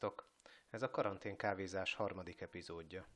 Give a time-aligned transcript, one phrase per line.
[0.00, 0.28] Sziasztok!
[0.70, 3.06] Ez a Karantén Kávézás harmadik epizódja.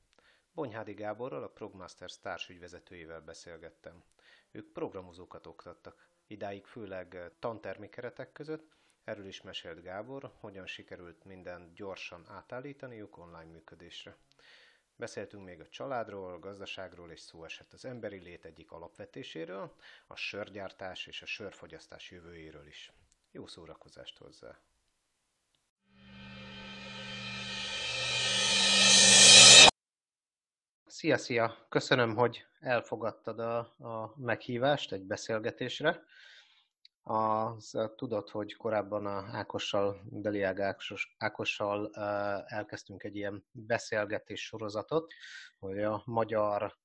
[0.53, 4.05] Bonyhádi Gáborral, a Progmasters társügyvezetőjével beszélgettem.
[4.51, 11.75] Ők programozókat oktattak, idáig főleg tantermi keretek között, erről is mesélt Gábor, hogyan sikerült minden
[11.75, 14.17] gyorsan átállítaniuk online működésre.
[14.97, 19.75] Beszéltünk még a családról, gazdaságról, és szó esett az emberi lét egyik alapvetéséről,
[20.07, 22.93] a sörgyártás és a sörfogyasztás jövőjéről is.
[23.31, 24.59] Jó szórakozást hozzá!
[30.95, 31.67] Szia, szia!
[31.69, 36.03] Köszönöm, hogy elfogadtad a, a meghívást egy beszélgetésre.
[37.03, 41.91] Az, tudod, hogy korábban a Ákossal, Deliág Ákos, Ákossal
[42.47, 45.13] elkezdtünk egy ilyen beszélgetés sorozatot,
[45.59, 46.79] hogy a magyar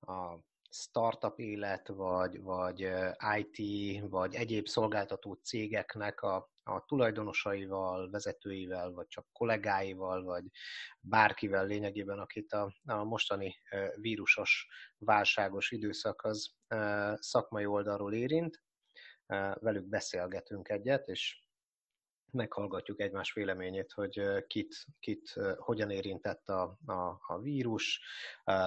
[0.00, 0.38] a
[0.70, 2.88] startup élet, vagy, vagy
[3.36, 10.44] IT, vagy egyéb szolgáltató cégeknek a, a tulajdonosaival, vezetőivel, vagy csak kollégáival, vagy
[11.00, 13.56] bárkivel lényegében, akit a, a mostani
[13.94, 16.54] vírusos, válságos időszak az
[17.14, 18.62] szakmai oldalról érint.
[19.60, 21.46] Velük beszélgetünk egyet, és
[22.30, 28.00] meghallgatjuk egymás véleményét, hogy kit, kit hogyan érintett a, a, a vírus,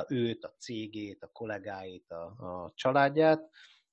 [0.07, 3.49] őt, a cégét, a kollégáit, a, a családját,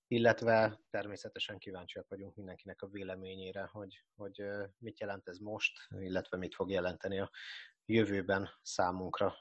[0.08, 4.42] illetve természetesen kíváncsiak vagyunk mindenkinek a véleményére, hogy, hogy
[4.78, 7.30] mit jelent ez most, illetve mit fog jelenteni a
[7.86, 9.34] jövőben számunkra.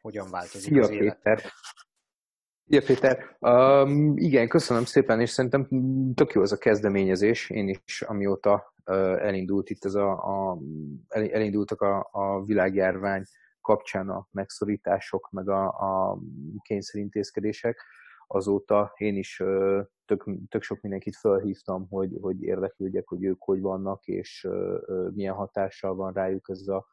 [0.00, 1.14] Hogyan változik Szia, az élet.
[1.14, 1.42] Péter.
[2.66, 5.68] Szia Péter, um, igen, köszönöm szépen, és szerintem
[6.14, 7.50] tök jó ez a kezdeményezés.
[7.50, 10.58] Én is, amióta uh, elindult itt ez a, a
[11.08, 13.24] elindultak a, a világjárvány
[13.60, 16.18] kapcsán a megszorítások, meg a, a
[16.62, 17.84] kényszerintézkedések,
[18.34, 19.42] azóta én is
[20.04, 24.48] tök, tök sok mindenkit felhívtam, hogy, hogy érdeklődjek, hogy ők hogy vannak, és
[25.14, 26.86] milyen hatással van rájuk ez a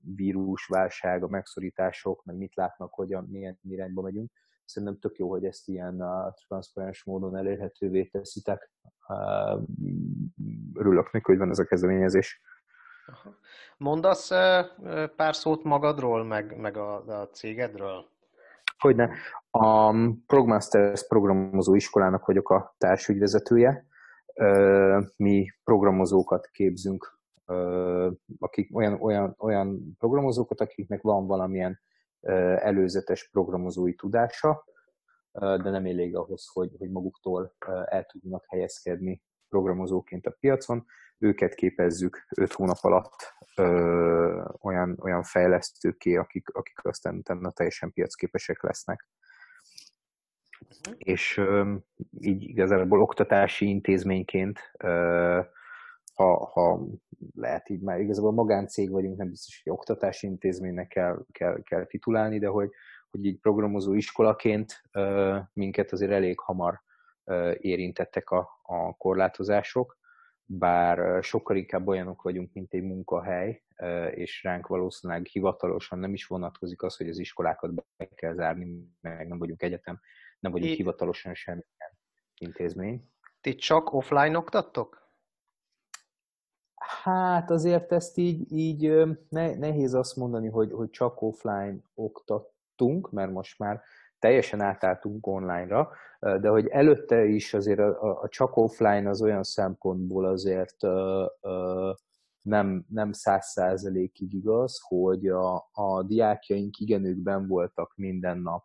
[0.00, 4.30] vírusválság, a megszorítások, meg mit látnak, hogyan, milyen irányba megyünk.
[4.64, 8.70] Szerintem tök jó, hogy ezt ilyen uh, transzparens módon elérhetővé teszitek.
[9.08, 9.62] Uh,
[10.74, 12.40] örülök neki, hogy van ez a kezdeményezés.
[13.76, 14.28] Mondasz
[15.16, 18.11] pár szót magadról, meg, meg a, a cégedről?
[18.82, 19.10] Hogyne.
[19.50, 19.94] A
[20.26, 23.86] Progmasters programozó iskolának vagyok a társügyvezetője.
[25.16, 27.20] Mi programozókat képzünk
[28.38, 31.80] akik olyan, olyan, olyan programozókat, akiknek van valamilyen
[32.56, 34.64] előzetes programozói tudása,
[35.32, 37.54] de nem elég ahhoz, hogy, hogy maguktól
[37.84, 40.84] el tudjanak helyezkedni programozóként a piacon.
[41.22, 48.62] Őket képezzük öt hónap alatt ö, olyan, olyan fejlesztőké, akik, akik aztán utána teljesen piacképesek
[48.62, 49.08] lesznek.
[50.60, 50.94] Uh-huh.
[50.98, 51.74] És ö,
[52.18, 55.40] így igazából oktatási intézményként ö,
[56.14, 56.86] ha, ha
[57.34, 62.38] lehet így már igazából magáncég vagyunk, nem biztos, hogy oktatási intézménynek kell, kell, kell titulálni,
[62.38, 62.70] de hogy,
[63.10, 64.82] hogy így programozó iskolaként
[65.52, 66.80] minket azért elég hamar
[67.58, 69.98] érintettek a, a korlátozások,
[70.58, 73.62] bár sokkal inkább olyanok vagyunk, mint egy munkahely,
[74.10, 79.28] és ránk valószínűleg hivatalosan nem is vonatkozik az, hogy az iskolákat be kell zárni, meg
[79.28, 80.00] nem vagyunk egyetem,
[80.40, 80.74] nem vagyunk I...
[80.76, 81.98] hivatalosan semmilyen
[82.38, 83.10] intézmény.
[83.40, 85.00] Ti csak offline oktattok?
[87.02, 88.92] Hát azért ezt így, így
[89.28, 93.82] ne, nehéz azt mondani, hogy, hogy csak offline oktattunk, mert most már
[94.22, 99.42] teljesen átálltunk online-ra, de hogy előtte is azért a, a, a csak offline az olyan
[99.42, 101.94] szempontból azért uh,
[102.42, 108.64] nem, nem száz százalékig igaz, hogy a, a diákjaink igen, ben voltak minden nap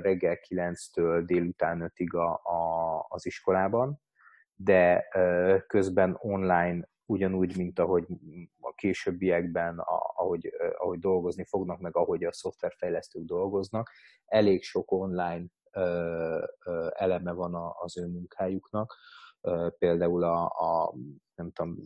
[0.00, 4.00] reggel 9-től délután 5-ig a, a, az iskolában,
[4.54, 5.08] de
[5.66, 8.06] közben online ugyanúgy, mint ahogy
[8.60, 9.78] a későbbiekben,
[10.22, 13.90] ahogy, ahogy dolgozni fognak, meg ahogy a szoftverfejlesztők dolgoznak.
[14.24, 15.44] Elég sok online
[16.92, 18.96] eleme van az ő munkájuknak,
[19.78, 20.94] például a, a
[21.34, 21.76] nem tudom,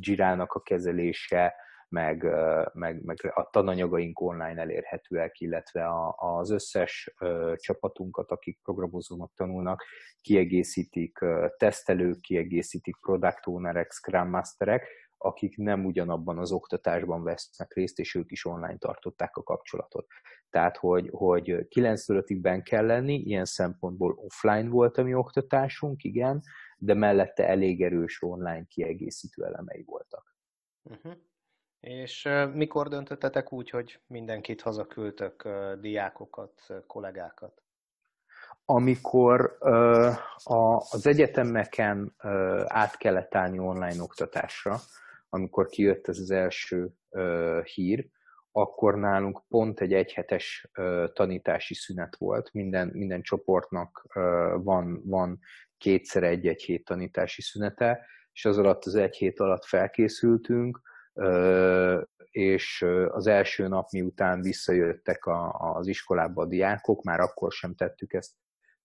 [0.00, 1.54] Jirának a kezelése,
[1.88, 2.24] meg,
[2.72, 7.14] meg, meg a tananyagaink online elérhetőek, illetve a, az összes
[7.54, 9.84] csapatunkat, akik programozónak tanulnak,
[10.20, 11.18] kiegészítik
[11.56, 14.88] tesztelők, kiegészítik product ownerek, scrum masterek,
[15.22, 20.06] akik nem ugyanabban az oktatásban vesznek részt, és ők is online tartották a kapcsolatot.
[20.50, 26.42] Tehát, hogy, hogy 9 ben kell lenni, ilyen szempontból offline volt a mi oktatásunk, igen,
[26.78, 30.36] de mellette elég erős online kiegészítő elemei voltak.
[30.82, 31.12] Uh-huh.
[31.80, 35.48] És mikor döntöttetek úgy, hogy mindenkit hazaküldtök,
[35.80, 36.52] diákokat,
[36.86, 37.62] kollégákat?
[38.64, 39.56] Amikor
[40.90, 42.14] az egyetemeken
[42.66, 44.76] át kellett állni online oktatásra,
[45.34, 46.92] amikor kijött ez az első
[47.74, 48.08] hír,
[48.50, 50.70] akkor nálunk pont egy egyhetes
[51.12, 52.52] tanítási szünet volt.
[52.52, 54.06] Minden, minden csoportnak
[54.62, 55.38] van, van
[55.78, 60.80] kétszer egy-egy hét tanítási szünete, és az alatt az egy hét alatt felkészültünk,
[62.30, 65.22] és az első nap miután visszajöttek
[65.58, 68.32] az iskolába a diákok, már akkor sem tettük ezt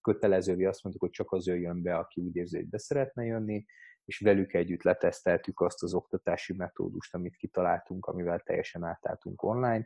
[0.01, 3.65] kötelezővé, azt mondtuk, hogy csak az jöjjön be, aki úgy érzi, hogy be szeretne jönni,
[4.07, 9.85] és velük együtt leteszteltük azt az oktatási metódust, amit kitaláltunk, amivel teljesen átálltunk online,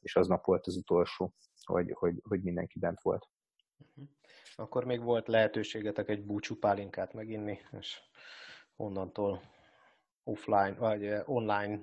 [0.00, 3.28] és aznap volt az utolsó, hogy, hogy, hogy mindenki bent volt.
[3.94, 4.06] Mhm.
[4.54, 8.00] Akkor még volt lehetőségetek egy búcsú pálinkát meginni, és
[8.76, 9.42] onnantól
[10.22, 11.80] offline, vagy online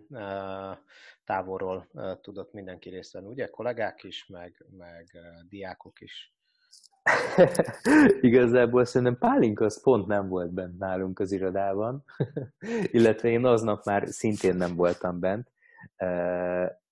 [1.24, 1.88] távolról
[2.22, 3.50] tudott mindenki részt venni, ugye?
[3.50, 5.18] Kollégák is, meg, meg
[5.50, 6.36] diákok is.
[8.22, 12.04] Igazából szerintem Pálinka az pont nem volt bent nálunk az irodában,
[12.92, 15.52] illetve én aznap már szintén nem voltam bent,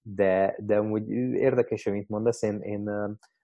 [0.02, 2.90] de, de amúgy érdekes, amit mondasz, én, én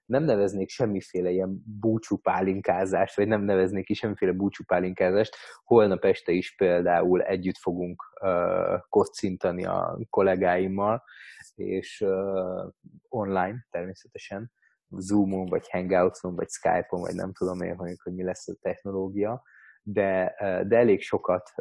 [0.10, 5.36] nem neveznék semmiféle ilyen búcsúpálinkázást, vagy nem neveznék ki semmiféle búcsúpálinkázást.
[5.64, 11.04] Holnap este is például együtt fogunk uh, kocintani a kollégáimmal,
[11.56, 12.72] és uh,
[13.10, 14.52] online természetesen,
[14.98, 19.44] Zoomon, vagy Hangouton, vagy Skype-on, vagy nem tudom én, hogy, hogy mi lesz a technológia,
[19.84, 20.36] de,
[20.68, 21.54] de elég sokat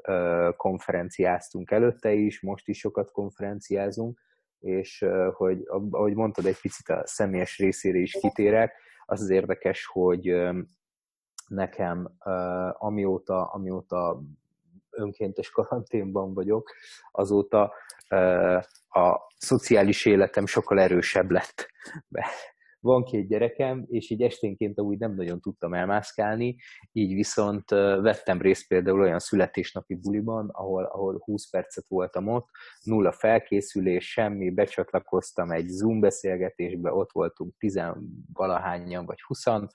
[0.57, 4.21] konferenciáztunk előtte is, most is sokat konferenciázunk,
[4.59, 8.73] és hogy, ahogy mondtad, egy picit a személyes részére is kitérek,
[9.05, 10.37] az az érdekes, hogy
[11.49, 12.11] nekem
[12.73, 14.23] amióta, amióta
[14.91, 16.73] önkéntes karanténban vagyok,
[17.13, 17.73] azóta
[18.89, 21.69] a szociális életem sokkal erősebb lett
[22.89, 26.57] van két gyerekem, és így esténként úgy nem nagyon tudtam elmászkálni,
[26.93, 27.71] így viszont
[28.01, 32.49] vettem részt például olyan születésnapi buliban, ahol, ahol 20 percet voltam ott,
[32.83, 39.69] nulla felkészülés, semmi, becsatlakoztam egy Zoom beszélgetésbe, ott voltunk tizenvalahányan vagy huszan,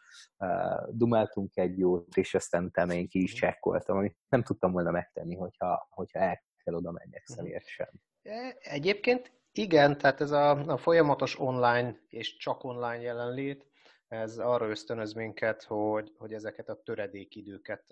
[0.89, 5.35] dumáltunk egy jót, és aztán utána én ki is csekkoltam, amit nem tudtam volna megtenni,
[5.35, 7.37] hogyha, hogyha el kell oda menjek mhm.
[7.37, 7.89] személyesen.
[8.21, 13.65] E, egyébként igen, tehát ez a, a folyamatos online és csak online jelenlét,
[14.07, 17.85] ez arra ösztönöz minket, hogy, hogy ezeket a töredékidőket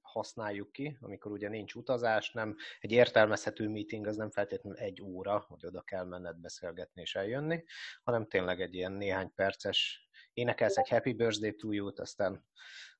[0.00, 5.44] használjuk ki, amikor ugye nincs utazás, nem egy értelmezhető meeting az nem feltétlenül egy óra,
[5.48, 7.64] hogy oda kell menned beszélgetni és eljönni,
[8.02, 12.46] hanem tényleg egy ilyen néhány perces énekelsz egy happy birthday to you-t, aztán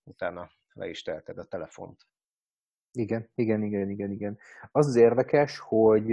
[0.02, 2.06] utána le is telted a telefont.
[2.92, 4.38] Igen, igen, igen, igen, igen.
[4.72, 6.12] Az az érdekes, hogy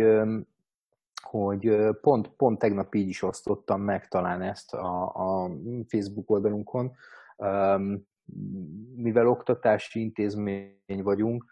[1.23, 5.51] hogy pont, pont tegnap így is osztottam meg talán ezt a, a
[5.87, 6.91] Facebook oldalunkon,
[8.95, 11.45] mivel oktatási intézmény vagyunk,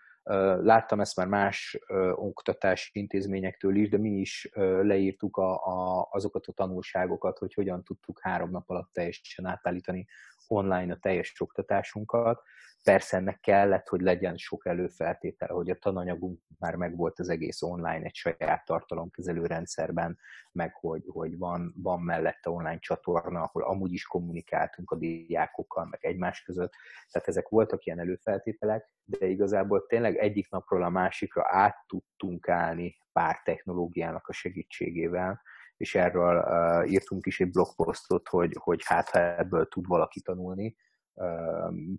[0.62, 1.80] láttam ezt már más
[2.16, 4.50] oktatási intézményektől is, de mi is
[4.82, 10.08] leírtuk a, a, azokat a tanulságokat, hogy hogyan tudtuk három nap alatt teljesen átállítani
[10.48, 12.42] online a teljes oktatásunkat.
[12.84, 18.06] Persze ennek kellett, hogy legyen sok előfeltétele, hogy a tananyagunk már megvolt az egész online
[18.06, 20.18] egy saját tartalomkezelő rendszerben,
[20.52, 26.06] meg hogy, hogy van, van mellette online csatorna, ahol amúgy is kommunikáltunk a diákokkal, meg
[26.06, 26.74] egymás között.
[27.12, 32.98] Tehát ezek voltak ilyen előfeltételek, de igazából tényleg egyik napról a másikra át tudtunk állni
[33.12, 35.42] pár technológiának a segítségével,
[35.78, 40.76] és erről uh, írtunk is egy blogposztot, hogy, hogy hát ha ebből tud valaki tanulni,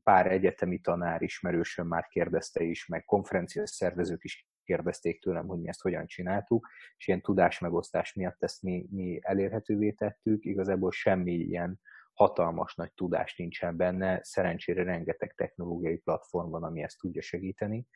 [0.03, 5.69] pár egyetemi tanár ismerősöm már kérdezte is, meg konferenciás szervezők is kérdezték tőlem, hogy mi
[5.69, 10.45] ezt hogyan csináltuk, és ilyen tudásmegosztás miatt ezt mi, mi elérhetővé tettük.
[10.45, 11.81] Igazából semmi ilyen
[12.13, 17.87] hatalmas nagy tudás nincsen benne, szerencsére rengeteg technológiai platform van, ami ezt tudja segíteni,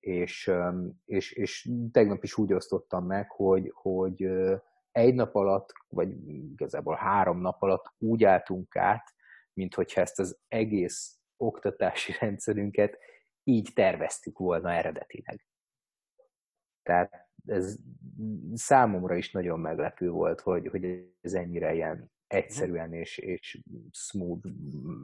[0.00, 0.52] és,
[1.04, 4.30] és, és tegnap is úgy osztottam meg, hogy, hogy
[4.92, 9.14] egy nap alatt, vagy igazából három nap alatt úgy álltunk át,
[9.52, 12.98] mint hogyha ezt az egész oktatási rendszerünket
[13.44, 15.46] így terveztük volna eredetileg.
[16.82, 17.76] Tehát ez
[18.54, 20.84] számomra is nagyon meglepő volt, hogy, hogy
[21.20, 23.60] ez ennyire ilyen egyszerűen és, és
[23.92, 24.48] smooth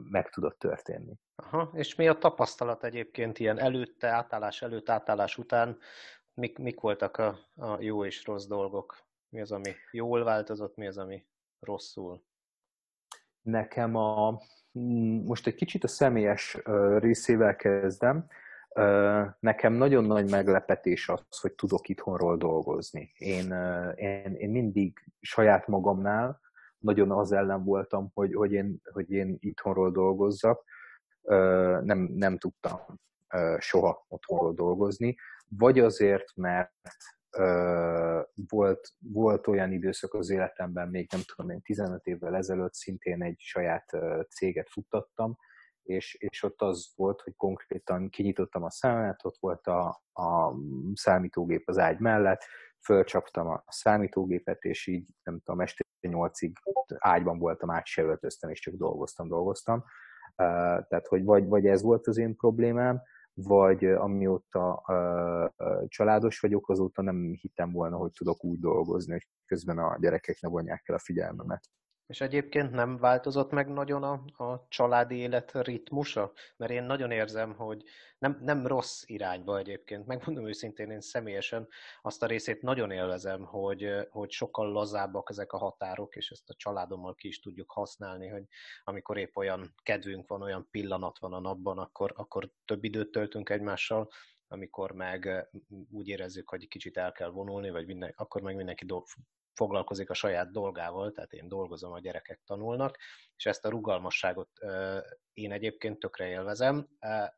[0.09, 1.13] meg tudott történni.
[1.35, 5.77] Aha, és mi a tapasztalat egyébként ilyen előtte, átállás előtt, átállás után?
[6.33, 9.05] Mik, mik voltak a, a jó és rossz dolgok?
[9.29, 11.25] Mi az, ami jól változott, mi az, ami
[11.59, 12.23] rosszul?
[13.47, 14.41] Nekem a,
[15.25, 16.57] most egy kicsit a személyes
[16.97, 18.27] részével kezdem.
[19.39, 23.11] Nekem nagyon nagy meglepetés az, hogy tudok itthonról dolgozni.
[23.17, 23.51] Én,
[23.95, 26.39] én, én mindig saját magamnál
[26.77, 30.63] nagyon az ellen voltam, hogy, hogy, én, hogy én itthonról dolgozzak.
[31.81, 32.79] nem, nem tudtam
[33.57, 35.15] soha otthonról dolgozni,
[35.57, 36.71] vagy azért, mert
[38.49, 43.39] volt, volt olyan időszak az életemben, még nem tudom én, 15 évvel ezelőtt szintén egy
[43.39, 43.97] saját
[44.29, 45.37] céget futtattam,
[45.83, 50.53] és, és ott az volt, hogy konkrétan kinyitottam a szemet, ott volt a, a
[50.93, 52.43] számítógép az ágy mellett,
[52.83, 56.57] fölcsaptam a számítógépet, és így nem tudom, este nyolcig
[56.97, 59.83] ágyban voltam, át se és csak dolgoztam, dolgoztam.
[60.35, 63.01] Tehát, hogy vagy, vagy ez volt az én problémám,
[63.43, 64.83] vagy amióta
[65.87, 70.49] családos vagyok, azóta nem hittem volna, hogy tudok úgy dolgozni, hogy közben a gyerekek ne
[70.49, 71.69] vonják el a figyelmemet.
[72.07, 76.31] És egyébként nem változott meg nagyon a, a családi élet ritmusa?
[76.57, 77.83] Mert én nagyon érzem, hogy
[78.17, 80.05] nem, nem rossz irányba egyébként.
[80.05, 81.67] Megmondom őszintén, én személyesen
[82.01, 86.53] azt a részét nagyon élvezem, hogy, hogy sokkal lazábbak ezek a határok, és ezt a
[86.53, 88.43] családommal ki is tudjuk használni, hogy
[88.83, 93.49] amikor épp olyan kedvünk van, olyan pillanat van a napban, akkor, akkor több időt töltünk
[93.49, 94.09] egymással,
[94.47, 95.49] amikor meg
[95.91, 98.85] úgy érezzük, hogy kicsit el kell vonulni, vagy minden, akkor meg mindenki
[99.57, 102.97] foglalkozik a saját dolgával, tehát én dolgozom, a gyerekek tanulnak,
[103.35, 104.49] és ezt a rugalmasságot
[105.33, 106.87] én egyébként tökre élvezem,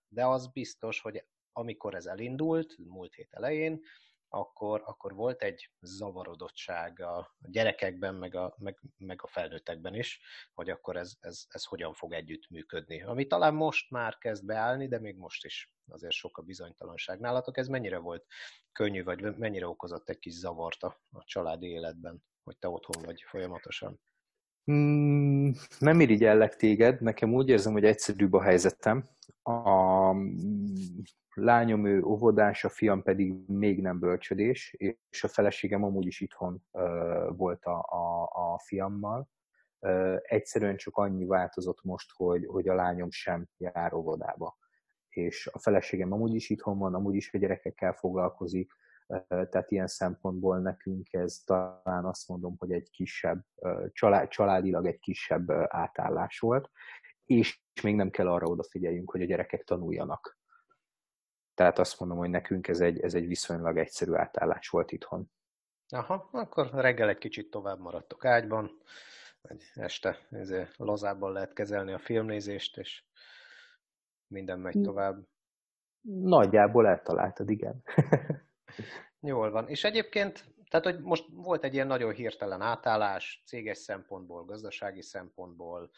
[0.07, 3.81] de az biztos, hogy amikor ez elindult, múlt hét elején,
[4.29, 10.21] akkor, akkor volt egy zavarodottság a gyerekekben, meg a, meg, meg a felnőttekben is,
[10.53, 13.03] hogy akkor ez, ez, ez hogyan fog együtt működni.
[13.03, 17.19] Ami talán most már kezd beállni, de még most is azért sok a bizonytalanság.
[17.19, 18.25] Nálatok ez mennyire volt
[18.71, 23.21] könnyű, vagy mennyire okozott egy kis zavart a, a családi életben, hogy te otthon vagy
[23.21, 23.99] folyamatosan?
[24.71, 25.49] Mm,
[25.79, 29.09] nem irigyellek téged, nekem úgy érzem, hogy egyszerűbb a helyzetem.
[29.43, 30.15] A
[31.33, 34.75] lányom ő óvodás, a fiam pedig még nem bölcsödés,
[35.09, 36.63] és a feleségem amúgy is itthon
[37.29, 39.29] volt a, a, a fiammal.
[40.21, 44.57] Egyszerűen csak annyi változott most, hogy, hogy a lányom sem jár óvodába.
[45.09, 48.71] És a feleségem amúgy is itthon van, amúgy is a gyerekekkel foglalkozik,
[49.27, 53.45] tehát ilyen szempontból nekünk ez talán azt mondom, hogy egy kisebb,
[53.91, 56.69] család, családilag egy kisebb átállás volt,
[57.25, 60.39] és még nem kell arra odafigyeljünk, hogy a gyerekek tanuljanak.
[61.53, 65.31] Tehát azt mondom, hogy nekünk ez egy, ez egy viszonylag egyszerű átállás volt itthon.
[65.87, 68.81] Aha, akkor reggel egy kicsit tovább maradtok ágyban,
[69.41, 73.03] vagy este ezért lazábban lehet kezelni a filmnézést, és
[74.27, 75.27] minden megy tovább.
[76.01, 77.83] Nagyjából eltaláltad, igen.
[79.19, 79.67] Jól van.
[79.67, 85.91] És egyébként, tehát hogy most volt egy ilyen nagyon hirtelen átállás, céges szempontból, gazdasági szempontból,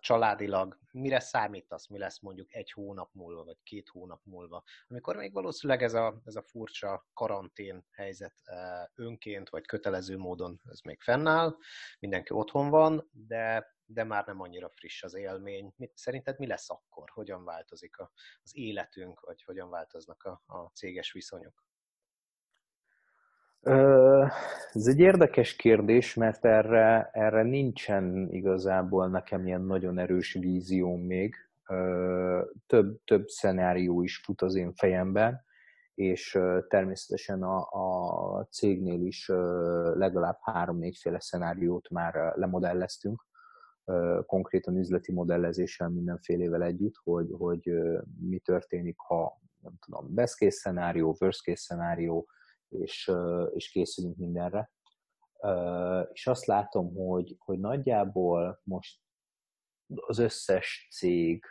[0.00, 5.32] családilag, mire számítasz, mi lesz mondjuk egy hónap múlva, vagy két hónap múlva, amikor még
[5.32, 8.34] valószínűleg ez a, ez a furcsa karantén helyzet
[8.94, 11.56] önként, vagy kötelező módon ez még fennáll,
[11.98, 15.74] mindenki otthon van, de de már nem annyira friss az élmény.
[15.94, 17.10] Szerinted mi lesz akkor?
[17.10, 18.10] Hogyan változik a,
[18.42, 21.64] az életünk, vagy hogyan változnak a, a céges viszonyok?
[24.72, 31.34] Ez egy érdekes kérdés, mert erre, erre nincsen igazából nekem ilyen nagyon erős vízióm még.
[32.66, 35.44] Több, több szenárió is fut az én fejemben,
[35.94, 36.38] és
[36.68, 37.68] természetesen a,
[38.38, 39.28] a cégnél is
[39.94, 43.22] legalább három-négyféle szenáriót már lemodelleztünk,
[44.26, 47.72] konkrétan üzleti modellezéssel mindenfélevel együtt, hogy, hogy
[48.20, 52.28] mi történik, ha nem tudom, best case szenárió, worst case szenárió,
[52.68, 53.12] és,
[53.54, 54.70] és készülünk mindenre.
[56.12, 59.00] És azt látom, hogy, hogy nagyjából most
[59.94, 61.44] az összes cég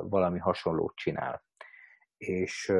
[0.00, 1.44] valami hasonlót csinál.
[2.16, 2.72] És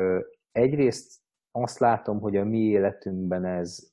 [0.53, 3.93] egyrészt azt látom, hogy a mi életünkben ez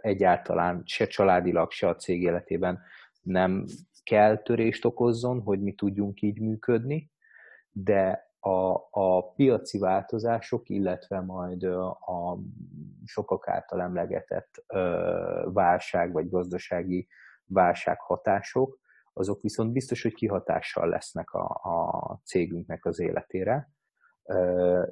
[0.00, 2.80] egyáltalán se családilag, se a cég életében
[3.22, 3.64] nem
[4.08, 7.10] kell törést okozzon, hogy mi tudjunk így működni,
[7.70, 12.38] de a, a piaci változások, illetve majd a
[13.04, 14.64] sokak által emlegetett
[15.44, 17.08] válság vagy gazdasági
[17.44, 18.78] válsághatások,
[19.12, 23.70] azok viszont biztos, hogy kihatással lesznek a, a cégünknek az életére.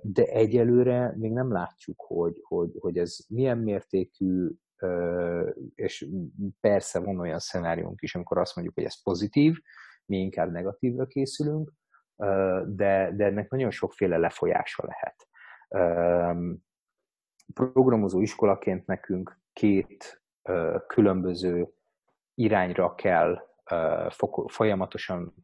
[0.02, 4.50] De egyelőre még nem látjuk, hogy, hogy, hogy ez milyen mértékű,
[5.75, 6.09] és
[6.61, 9.56] persze van olyan szenáriónk is, amikor azt mondjuk, hogy ez pozitív,
[10.06, 11.73] mi inkább negatívra készülünk,
[12.66, 15.28] de, de ennek nagyon sokféle lefolyása lehet.
[17.54, 20.23] Programozó iskolaként nekünk két
[20.87, 21.68] különböző
[22.35, 23.42] irányra kell
[24.47, 25.35] folyamatosan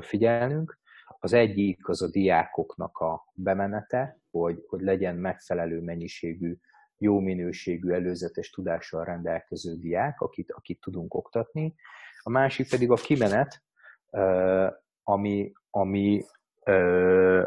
[0.00, 0.80] figyelnünk.
[1.18, 6.56] Az egyik az a diákoknak a bemenete, hogy, hogy legyen megfelelő mennyiségű,
[7.02, 11.74] jó minőségű előzetes tudással rendelkező diák, akit, akit tudunk oktatni.
[12.22, 13.62] A másik pedig a kimenet,
[15.02, 16.24] ami, ami,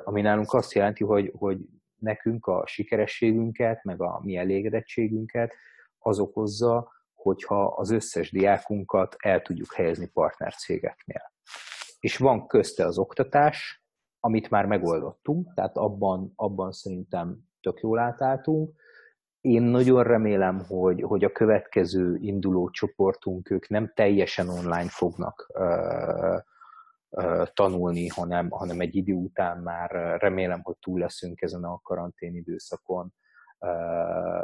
[0.03, 1.59] ami nálunk azt jelenti, hogy, hogy
[1.95, 5.55] nekünk a sikerességünket, meg a mi elégedettségünket
[5.97, 11.33] az okozza, hogyha az összes diákunkat el tudjuk helyezni partnercégeknél.
[11.99, 13.85] És van közte az oktatás,
[14.19, 18.75] amit már megoldottunk, tehát abban, abban szerintem tök jól átálltunk.
[19.45, 26.39] Én nagyon remélem, hogy, hogy a következő induló csoportunk, ők nem teljesen online fognak uh,
[27.09, 32.35] uh, tanulni, hanem, hanem egy idő után már remélem, hogy túl leszünk ezen a karantén
[32.35, 33.13] időszakon,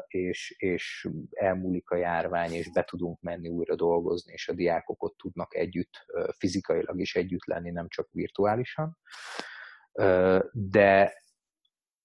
[0.07, 5.17] és, és elmúlik a járvány, és be tudunk menni újra dolgozni, és a diákok ott
[5.17, 6.05] tudnak együtt,
[6.37, 8.97] fizikailag is együtt lenni, nem csak virtuálisan.
[10.51, 11.20] De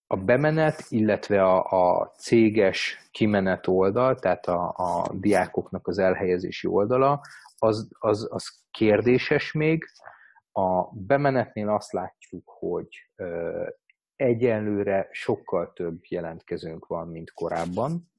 [0.06, 1.64] a bemenet, illetve a,
[1.98, 7.20] a céges kimenet oldal, tehát a, a diákoknak az elhelyezési oldala,
[7.58, 9.84] az, az, az kérdéses még.
[10.52, 12.88] A bemenetnél azt látjuk, hogy
[14.16, 18.10] Egyelőre sokkal több jelentkezőnk van, mint korábban.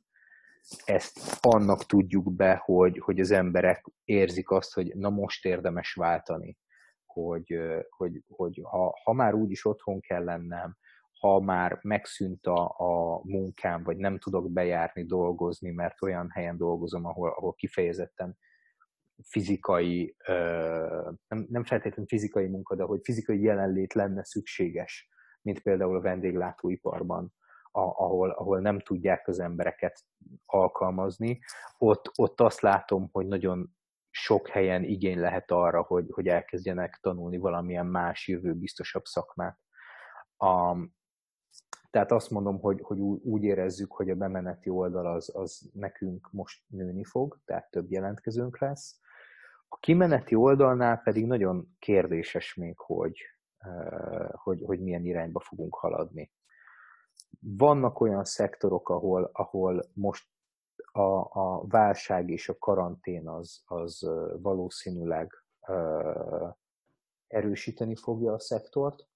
[0.85, 6.57] Ezt annak tudjuk be, hogy, hogy az emberek érzik azt, hogy na most érdemes váltani,
[7.05, 7.57] hogy,
[7.89, 10.77] hogy, hogy ha, ha már úgyis otthon kell lennem,
[11.19, 17.05] ha már megszűnt a, a munkám, vagy nem tudok bejárni, dolgozni, mert olyan helyen dolgozom,
[17.05, 18.37] ahol, ahol kifejezetten
[19.23, 20.15] fizikai,
[21.27, 25.09] nem, nem feltétlenül fizikai munka, de hogy fizikai jelenlét lenne szükséges
[25.47, 27.33] mint például a vendéglátóiparban,
[27.71, 30.03] ahol, ahol nem tudják az embereket
[30.45, 31.39] alkalmazni.
[31.77, 33.75] Ott, ott azt látom, hogy nagyon
[34.09, 39.59] sok helyen igény lehet arra, hogy, hogy elkezdjenek tanulni valamilyen más jövőbiztosabb szakmát.
[40.37, 40.77] A,
[41.89, 46.63] tehát azt mondom, hogy, hogy úgy érezzük, hogy a bemeneti oldal az, az nekünk most
[46.67, 48.99] nőni fog, tehát több jelentkezőnk lesz.
[49.67, 53.19] A kimeneti oldalnál pedig nagyon kérdéses még, hogy,
[54.31, 56.31] hogy, hogy milyen irányba fogunk haladni.
[57.39, 60.27] Vannak olyan szektorok, ahol, ahol most
[60.91, 64.09] a, a válság és a karantén az, az
[64.41, 65.31] valószínűleg
[67.27, 69.07] erősíteni fogja a szektort,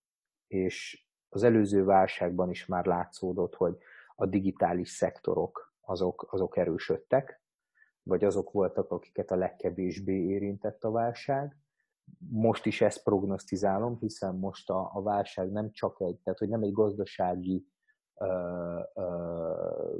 [0.47, 3.77] és az előző válságban is már látszódott, hogy
[4.15, 7.41] a digitális szektorok azok, azok erősödtek,
[8.03, 11.57] vagy azok voltak, akiket a legkevésbé érintett a válság,
[12.29, 16.61] most is ezt prognosztizálom, hiszen most a, a válság nem csak egy, tehát hogy nem
[16.61, 17.65] egy gazdasági
[18.15, 19.95] ö, ö,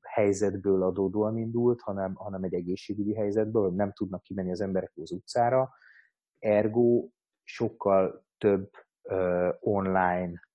[0.00, 5.70] helyzetből adódóan indult, hanem, hanem egy egészségügyi helyzetből, nem tudnak kimenni az emberek az utcára,
[6.38, 7.08] ergo
[7.42, 8.70] sokkal több
[9.02, 10.45] ö, online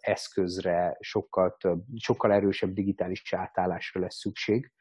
[0.00, 4.72] eszközre, sokkal, több, sokkal erősebb digitális átállásra lesz szükség,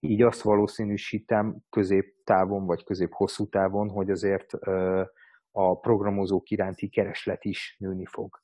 [0.00, 4.52] így azt valószínűsítem középtávon vagy közép-hosszú távon, hogy azért
[5.50, 8.42] a programozók iránti kereslet is nőni fog.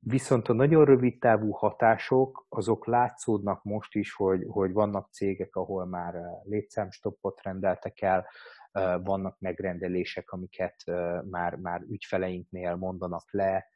[0.00, 5.86] Viszont a nagyon rövid távú hatások, azok látszódnak most is, hogy, hogy vannak cégek, ahol
[5.86, 8.28] már létszámstoppot rendeltek el,
[9.02, 10.84] vannak megrendelések, amiket
[11.30, 13.66] már, már ügyfeleinknél mondanak le,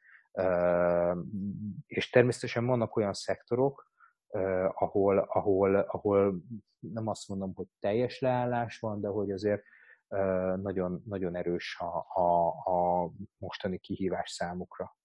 [1.86, 3.90] és természetesen vannak olyan szektorok,
[4.72, 6.42] ahol, ahol, ahol
[6.78, 9.62] nem azt mondom, hogy teljes leállás van, de hogy azért
[10.56, 14.96] nagyon, nagyon erős a, a, a mostani kihívás számukra.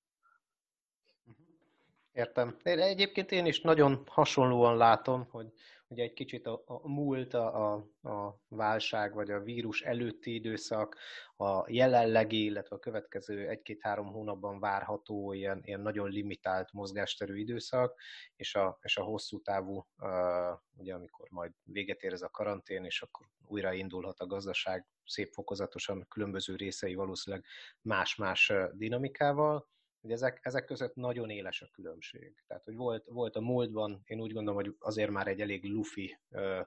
[2.18, 2.58] Értem.
[2.64, 5.48] Én, egyébként én is nagyon hasonlóan látom, hogy
[5.88, 10.98] ugye egy kicsit a, a múlt, a, a válság vagy a vírus előtti időszak,
[11.36, 18.00] a jelenlegi, illetve a következő egy-két-három hónapban várható ilyen, ilyen nagyon limitált mozgásterű időszak,
[18.36, 22.86] és a, és a hosszú távú, uh, ugye amikor majd véget ér ez a karantén,
[22.86, 27.46] és akkor újra indulhat a gazdaság szép fokozatosan, különböző részei valószínűleg
[27.82, 29.68] más-más dinamikával,
[30.02, 32.44] hogy ezek, ezek között nagyon éles a különbség.
[32.48, 36.20] Tehát, hogy volt, volt a múltban, én úgy gondolom, hogy azért már egy elég lufi
[36.30, 36.62] ö, ö,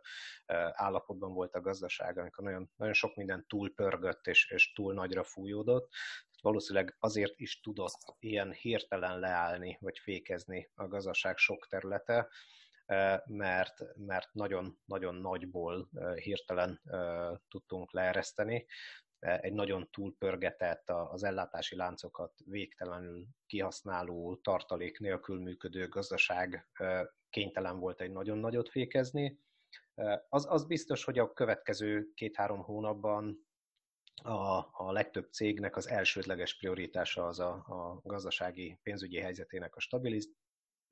[0.72, 5.24] állapotban volt a gazdaság, amikor nagyon, nagyon sok minden túl pörgött és, és túl nagyra
[5.24, 5.92] fújódott.
[6.42, 12.28] Valószínűleg azért is tudott ilyen hirtelen leállni, vagy fékezni a gazdaság sok területe,
[13.26, 16.80] mert, mert nagyon, nagyon nagyból hirtelen
[17.48, 18.66] tudtunk leereszteni
[19.20, 26.68] egy nagyon túlpörgetett, az ellátási láncokat végtelenül kihasználó, tartalék nélkül működő gazdaság
[27.30, 29.40] kénytelen volt egy nagyon nagyot fékezni.
[30.28, 33.48] Az, az biztos, hogy a következő két-három hónapban
[34.22, 40.32] a, a legtöbb cégnek az elsődleges prioritása az a, a gazdasági pénzügyi helyzetének a stabiliz,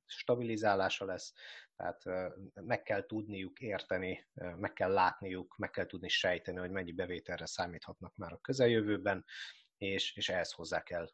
[0.09, 1.33] stabilizálása lesz,
[1.77, 7.47] tehát meg kell tudniuk érteni, meg kell látniuk, meg kell tudni sejteni, hogy mennyi bevételre
[7.47, 9.25] számíthatnak már a közeljövőben,
[9.77, 11.11] és, és ehhez hozzá kell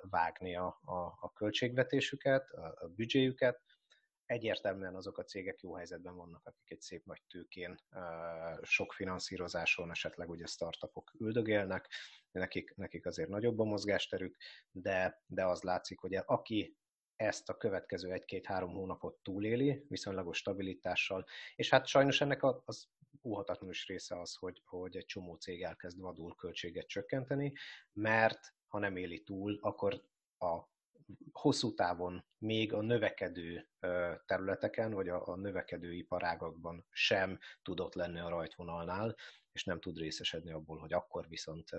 [0.00, 3.62] vágni a, a, a költségvetésüket, a, a büdzséjüket,
[4.28, 7.80] egyértelműen azok a cégek jó helyzetben vannak, akik egy szép nagy tőkén,
[8.62, 11.88] sok finanszírozáson, esetleg ugye startupok üldögélnek,
[12.30, 14.36] nekik, nekik azért nagyobb a mozgásterük,
[14.70, 16.76] de, de az látszik, hogy aki
[17.18, 21.26] ezt a következő egy-két-három hónapot túléli, viszonylagos stabilitással,
[21.56, 22.88] és hát sajnos ennek az
[23.22, 27.52] óhatatlanul is része az, hogy, hogy egy csomó cég elkezd vadul költséget csökkenteni,
[27.92, 30.02] mert ha nem éli túl, akkor
[30.38, 30.60] a
[31.32, 33.68] hosszú távon még a növekedő
[34.26, 39.16] területeken, vagy a, a növekedő iparágakban sem tudott lenni a rajtvonalnál,
[39.52, 41.70] és nem tud részesedni abból, hogy akkor viszont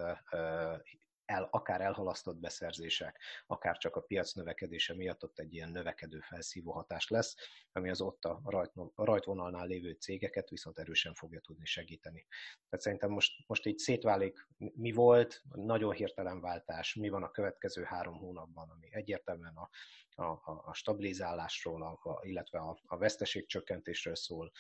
[1.30, 6.72] el, akár elhalasztott beszerzések, akár csak a piac növekedése miatt ott egy ilyen növekedő felszívó
[6.72, 7.36] hatás lesz,
[7.72, 12.28] ami az ott a, rajt, a rajtvonalnál lévő cégeket viszont erősen fogja tudni segíteni.
[12.70, 17.84] Tehát szerintem most, most így szétválik, mi volt, nagyon hirtelen váltás, mi van a következő
[17.84, 19.70] három hónapban, ami egyértelműen a,
[20.24, 24.52] a, a stabilizálásról, a, a, illetve a, a veszteségcsökkentésről szól,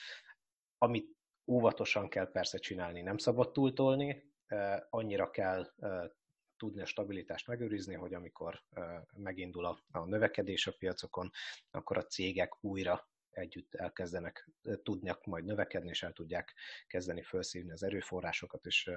[0.77, 4.27] amit óvatosan kell persze csinálni, nem szabad túltolni,
[4.89, 5.73] annyira kell
[6.60, 8.63] tudni a stabilitást megőrizni, hogy amikor
[9.13, 11.30] megindul a, a növekedés a piacokon,
[11.72, 14.50] akkor a cégek újra együtt elkezdenek
[14.84, 16.54] tudnak majd növekedni, és el tudják
[16.88, 18.91] kezdeni felszívni az erőforrásokat, és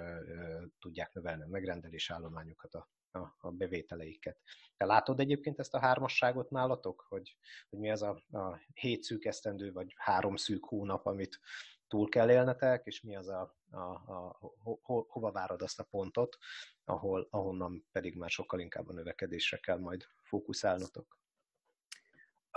[0.79, 4.39] tudják növelni a megrendelés állományukat, a, a, a bevételeiket.
[4.77, 7.37] Te látod egyébként ezt a hármasságot nálatok, hogy,
[7.71, 11.41] hogy mi az a, a hét szűk esztendő, vagy három szűk hónap, amit
[11.89, 15.87] túl kell élnetek, és mi az a, a, a ho, ho, hova várod azt a
[15.91, 16.37] pontot,
[16.85, 21.19] ahol, ahonnan pedig már sokkal inkább a növekedésre kell majd fókuszálnotok?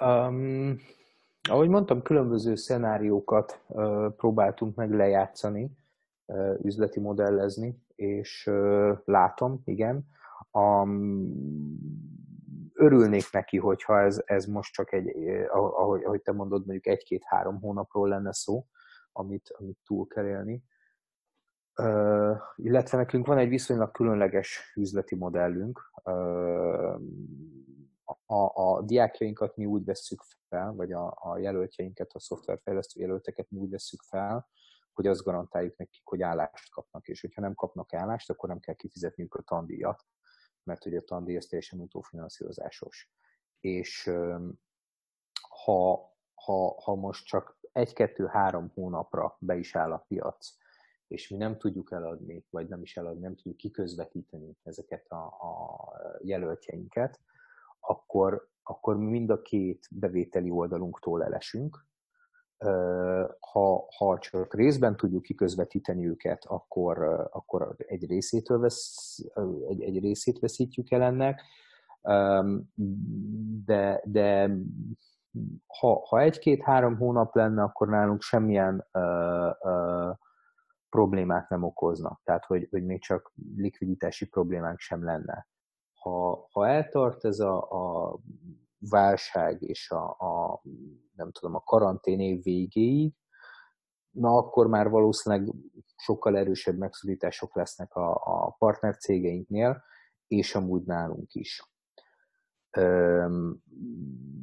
[0.01, 0.79] Um,
[1.49, 5.71] ahogy mondtam, különböző szenáriókat uh, próbáltunk meg lejátszani,
[6.25, 10.07] uh, üzleti modellezni, és uh, látom, igen.
[10.51, 11.33] Um,
[12.73, 15.09] örülnék neki, hogyha ez, ez most csak egy,
[15.51, 18.65] ahogy, ahogy te mondod, mondjuk egy-két-három hónapról lenne szó,
[19.11, 20.63] amit, amit túl kell élni.
[22.55, 25.91] Illetve nekünk van egy viszonylag különleges üzleti modellünk.
[28.25, 33.57] A, a diákjainkat mi úgy vesszük fel, vagy a, a jelöltjeinket, a szoftverfejlesztő jelölteket mi
[33.57, 34.49] úgy vesszük fel,
[34.93, 38.75] hogy azt garantáljuk nekik, hogy állást kapnak, és hogyha nem kapnak állást, akkor nem kell
[38.75, 40.05] kifizetniük a tandíjat,
[40.63, 43.11] mert ugye a tandíj az teljesen utófinanszírozásos.
[43.59, 44.11] És
[45.63, 50.55] ha, ha, ha most csak egy-kettő-három hónapra be is áll a piac,
[51.07, 56.19] és mi nem tudjuk eladni, vagy nem is eladni, nem tudjuk kiközvetíteni ezeket a, a
[56.21, 57.19] jelöltjeinket,
[57.79, 61.85] akkor, akkor mind a két bevételi oldalunktól elesünk.
[63.39, 69.17] Ha, ha csak részben tudjuk kiközvetíteni őket, akkor, akkor egy, részétől vesz,
[69.67, 71.41] egy, egy részét veszítjük el ennek,
[73.65, 74.57] de, de
[75.67, 80.15] ha, ha egy-két-három hónap lenne, akkor nálunk semmilyen uh, uh,
[80.95, 82.19] problémát nem okozna.
[82.23, 85.47] Tehát, hogy, hogy még csak likviditási problémánk sem lenne.
[85.93, 88.17] Ha, ha eltart ez a, a
[88.89, 90.61] válság és a, a,
[91.15, 93.13] nem tudom, a karantén év végéig,
[94.11, 95.53] na akkor már valószínűleg
[95.95, 99.83] sokkal erősebb megszorítások lesznek a, a partner cégeinknél,
[100.27, 101.63] és amúgy nálunk is.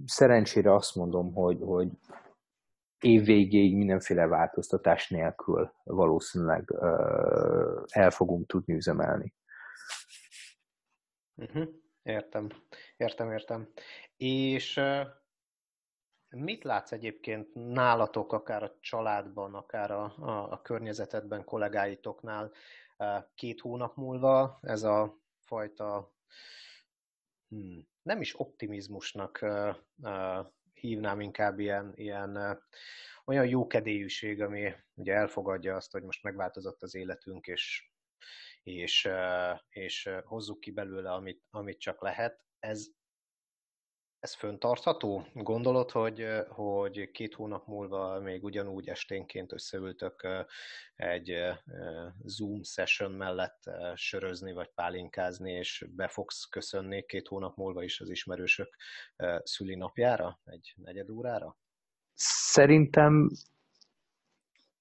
[0.05, 1.89] Szerencsére azt mondom, hogy, hogy
[3.03, 6.75] év végéig mindenféle változtatás nélkül valószínűleg
[7.89, 9.35] el fogunk tudni üzemelni.
[11.35, 11.69] Uh-huh.
[12.03, 12.49] Értem,
[12.97, 13.69] értem, értem.
[14.17, 14.81] És
[16.29, 22.53] mit látsz egyébként nálatok, akár a családban, akár a, a, a környezetedben, kollégáitoknál
[23.35, 26.15] két hónap múlva ez a fajta
[27.49, 29.45] hmm, nem is optimizmusnak
[30.83, 32.61] hívnám, inkább ilyen, ilyen
[33.25, 37.91] olyan jókedélyűség, ami ugye elfogadja azt, hogy most megváltozott az életünk, és,
[38.63, 39.09] és,
[39.69, 42.45] és hozzuk ki belőle, amit, amit csak lehet.
[42.59, 42.87] Ez,
[44.23, 45.27] ez föntartható?
[45.35, 50.29] Gondolod, hogy, hogy két hónap múlva még ugyanúgy esténként összeültök
[50.97, 51.35] egy
[52.25, 53.63] Zoom session mellett
[53.95, 58.77] sörözni vagy pálinkázni, és be fogsz köszönni két hónap múlva is az ismerősök
[59.43, 61.57] szülinapjára, egy negyed órára?
[62.15, 63.31] Szerintem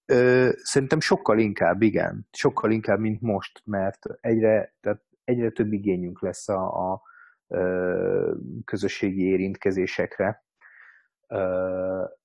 [0.06, 2.28] Ö, szerintem sokkal inkább, igen.
[2.32, 7.02] Sokkal inkább, mint most, mert egyre, tehát egyre több igényünk lesz a, a
[8.66, 10.46] közösségi érintkezésekre,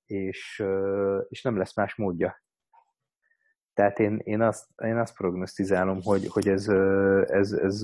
[0.05, 0.63] és,
[1.29, 2.41] és nem lesz más módja.
[3.73, 6.67] Tehát én, én, azt, én azt prognosztizálom, hogy, hogy ez,
[7.27, 7.83] ez, ez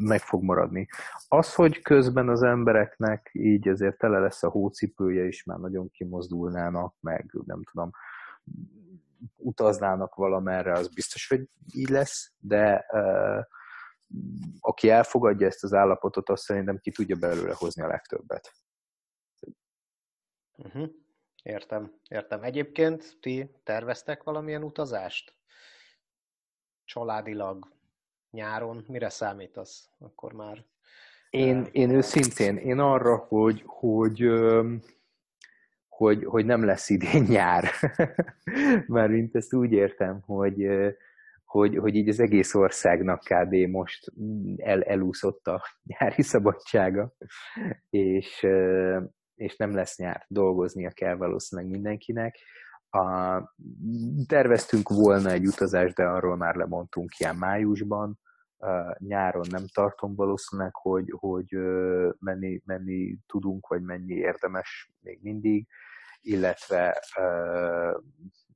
[0.00, 0.88] meg fog maradni.
[1.28, 6.94] Az, hogy közben az embereknek így azért tele lesz a hócipője, és már nagyon kimozdulnának,
[7.00, 7.90] meg nem tudom,
[9.36, 13.44] utaznának valamerre, az biztos, hogy így lesz, de uh,
[14.60, 18.52] aki elfogadja ezt az állapotot, azt szerintem ki tudja belőle hozni a legtöbbet.
[20.56, 20.88] Uh-huh.
[21.42, 22.42] Értem, értem.
[22.42, 25.36] Egyébként ti terveztek valamilyen utazást?
[26.84, 27.72] Családilag,
[28.30, 30.64] nyáron, mire számítasz akkor már?
[31.30, 34.30] Én, én őszintén, én arra, hogy, hogy,
[35.88, 37.70] hogy, hogy nem lesz idén nyár.
[38.86, 40.66] Már mint ezt úgy értem, hogy,
[41.48, 43.54] hogy, hogy így az egész országnak kb.
[43.54, 44.12] most
[44.56, 45.62] el, elúszott a
[45.98, 47.12] nyári szabadsága,
[47.90, 48.46] és,
[49.34, 52.36] és nem lesz nyár, dolgoznia kell valószínűleg mindenkinek.
[52.90, 53.38] A,
[54.26, 58.18] terveztünk volna egy utazást, de arról már lemondtunk ilyen májusban.
[58.56, 61.46] A, nyáron nem tartom valószínűleg, hogy, hogy
[62.18, 65.66] menni, menni tudunk, vagy mennyi érdemes még mindig,
[66.20, 67.02] illetve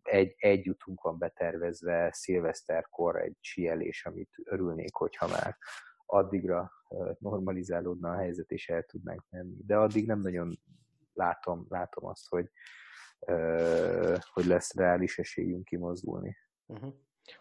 [0.02, 5.56] egy, egy utunk van betervezve szilveszterkor, egy sielés, amit örülnék, hogyha már
[6.06, 6.72] addigra
[7.18, 9.56] normalizálódna a helyzet, és el tudnánk menni.
[9.66, 10.58] De addig nem nagyon
[11.12, 12.50] látom, látom azt, hogy,
[14.32, 16.36] hogy lesz reális esélyünk kimozdulni.
[16.66, 16.94] Uh-huh.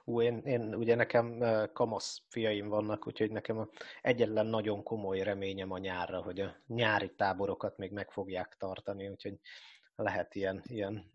[0.04, 1.44] Ú, én, én, ugye nekem
[1.74, 3.70] kamasz fiaim vannak, úgyhogy nekem
[4.02, 9.40] egyetlen nagyon komoly reményem a nyárra, hogy a nyári táborokat még meg fogják tartani, úgyhogy
[9.96, 11.12] lehet ilyen, ilyen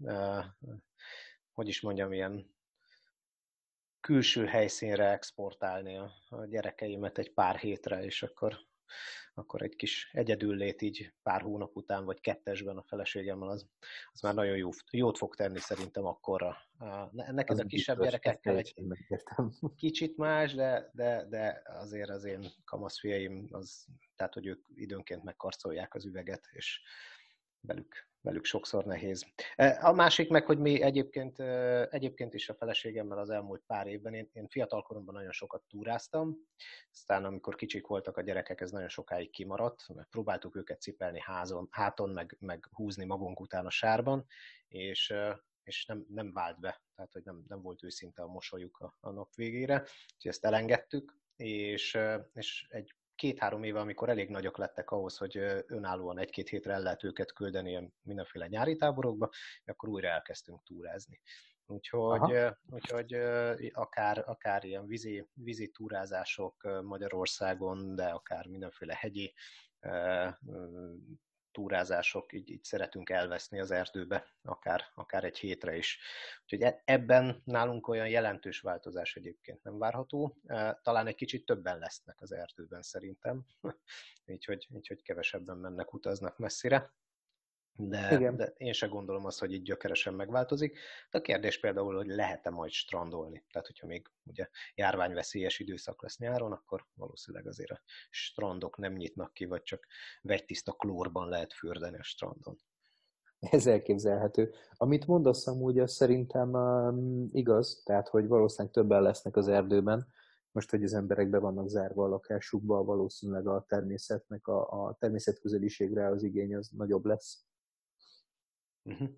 [1.56, 2.54] hogy is mondjam, ilyen
[4.00, 8.58] külső helyszínre exportálni a, a gyerekeimet egy pár hétre, és akkor,
[9.34, 13.68] akkor egy kis egyedüllét így pár hónap után, vagy kettesben a feleségemmel, az,
[14.12, 16.56] az már nagyon jó, jót fog tenni szerintem akkorra.
[17.12, 18.74] Neked az a kisebb gyerekekkel egy
[19.76, 25.94] kicsit más, de, de, de azért az én kamaszfiaim, az, tehát hogy ők időnként megkarcolják
[25.94, 26.80] az üveget, és
[27.60, 29.26] velük velük sokszor nehéz.
[29.56, 33.86] E, a másik meg, hogy mi egyébként, e, egyébként is a feleségemmel az elmúlt pár
[33.86, 36.36] évben, én, én fiatalkoromban nagyon sokat túráztam,
[36.92, 41.68] aztán amikor kicsik voltak a gyerekek, ez nagyon sokáig kimaradt, mert próbáltuk őket cipelni házon,
[41.70, 44.26] háton, meg, meg húzni magunk után a sárban,
[44.68, 48.78] és, e, és nem, nem vált be, tehát hogy nem, nem volt őszinte a mosolyuk
[48.78, 49.80] a, a nap végére,
[50.14, 51.98] úgyhogy ezt elengedtük, és,
[52.32, 57.04] és egy két-három éve, amikor elég nagyok lettek ahhoz, hogy önállóan egy-két hétre el lehet
[57.04, 59.30] őket küldeni ilyen mindenféle nyári táborokba,
[59.64, 61.20] akkor újra elkezdtünk túrázni.
[61.66, 62.38] Úgyhogy,
[62.70, 63.14] úgyhogy
[63.72, 69.34] akár, akár ilyen vízi, vízi túrázások Magyarországon, de akár mindenféle hegyi
[71.56, 75.98] túrázások, így, így szeretünk elveszni az erdőbe, akár, akár egy hétre is.
[76.42, 80.36] Úgyhogy e, ebben nálunk olyan jelentős változás egyébként nem várható.
[80.46, 83.46] E, talán egy kicsit többen lesznek az erdőben szerintem,
[84.26, 86.92] így, így hogy kevesebben mennek, utaznak messzire
[87.76, 88.36] de, Igen.
[88.36, 90.78] de én se gondolom azt, hogy itt gyökeresen megváltozik.
[91.10, 93.44] De a kérdés például, hogy lehet-e majd strandolni.
[93.50, 99.32] Tehát, hogyha még ugye járványveszélyes időszak lesz nyáron, akkor valószínűleg azért a strandok nem nyitnak
[99.32, 99.86] ki, vagy csak
[100.22, 102.56] vegytiszta klórban lehet fürdeni a strandon.
[103.38, 104.54] Ez elképzelhető.
[104.72, 110.06] Amit mondasz amúgy, az szerintem um, igaz, tehát, hogy valószínűleg többen lesznek az erdőben,
[110.52, 116.06] most, hogy az emberek be vannak zárva a lakásukba, valószínűleg a természetnek, a, a természetközeliségre
[116.08, 117.46] az igény az nagyobb lesz.
[118.86, 119.08] Uh-huh.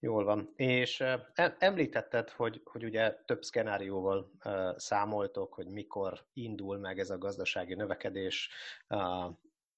[0.00, 0.52] Jól van.
[0.56, 4.32] És uh, említetted, hogy, hogy ugye több szkenárióval
[4.76, 8.50] számoltok, hogy mikor indul meg ez a gazdasági növekedés,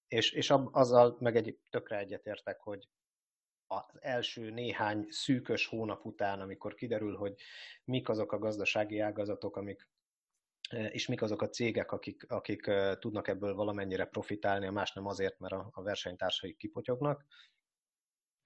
[0.08, 2.88] és, és azzal meg egy tökre egyetértek, hogy
[3.66, 7.34] az első néhány szűkös hónap után, amikor kiderül, hogy
[7.84, 9.88] mik azok a gazdasági ágazatok, amik
[10.70, 15.38] és mik azok a cégek, akik, akik tudnak ebből valamennyire profitálni, a más nem azért,
[15.38, 17.24] mert a, a versenytársaik kipotyognak,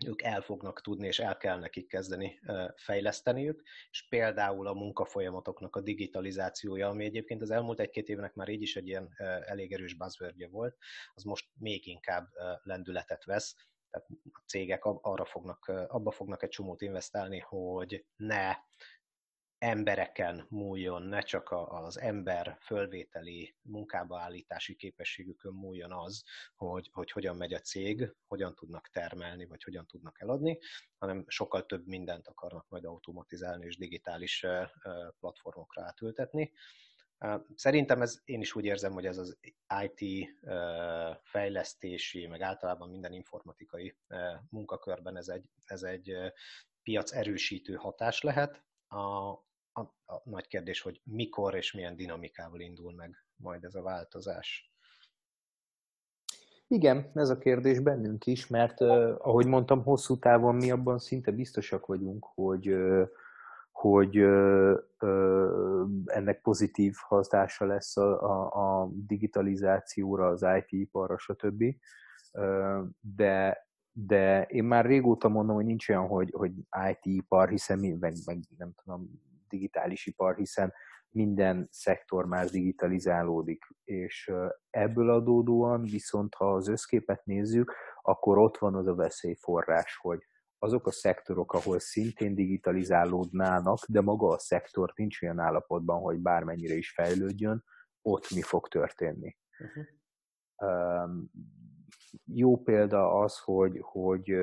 [0.06, 2.40] ők el fognak tudni, és el kell nekik kezdeni
[2.76, 8.62] fejleszteniük, és például a munkafolyamatoknak a digitalizációja, ami egyébként az elmúlt egy-két évnek már így
[8.62, 9.14] is egy ilyen
[9.46, 10.76] elég erős buzzwordje volt,
[11.14, 12.28] az most még inkább
[12.62, 13.54] lendületet vesz,
[13.90, 18.54] tehát a cégek arra fognak, abba fognak egy csomót investálni, hogy ne
[19.64, 26.22] embereken múljon, ne csak az ember fölvételi munkába állítási képességükön múljon az,
[26.54, 30.58] hogy, hogy hogyan megy a cég, hogyan tudnak termelni, vagy hogyan tudnak eladni,
[30.98, 34.46] hanem sokkal több mindent akarnak majd automatizálni és digitális
[35.20, 36.52] platformokra átültetni.
[37.54, 39.38] Szerintem ez, én is úgy érzem, hogy ez az
[39.82, 40.28] IT
[41.22, 43.96] fejlesztési, meg általában minden informatikai
[44.48, 46.16] munkakörben ez egy, ez egy
[46.82, 48.64] piac erősítő hatás lehet.
[48.88, 49.38] A,
[49.74, 49.80] a,
[50.14, 54.72] a nagy kérdés, hogy mikor és milyen dinamikával indul meg majd ez a változás.
[56.66, 61.30] Igen, ez a kérdés bennünk is, mert uh, ahogy mondtam, hosszú távon mi abban szinte
[61.30, 63.08] biztosak vagyunk, hogy uh,
[63.70, 71.62] hogy uh, uh, ennek pozitív hatása lesz a, a, a digitalizációra, az IT-iparra, stb.
[72.32, 76.52] Uh, de, de én már régóta mondom, hogy nincs olyan, hogy, hogy
[76.90, 79.10] IT-ipar, hiszen mi, meg, meg nem tudom,
[79.54, 80.72] digitális ipar, hiszen
[81.08, 84.32] minden szektor már digitalizálódik, és
[84.70, 90.18] ebből adódóan viszont, ha az összképet nézzük, akkor ott van az a veszélyforrás, hogy
[90.58, 96.74] azok a szektorok, ahol szintén digitalizálódnának, de maga a szektor nincs olyan állapotban, hogy bármennyire
[96.74, 97.64] is fejlődjön,
[98.02, 99.36] ott mi fog történni.
[99.58, 99.84] Uh-huh.
[102.24, 104.34] Jó példa az, hogy, hogy,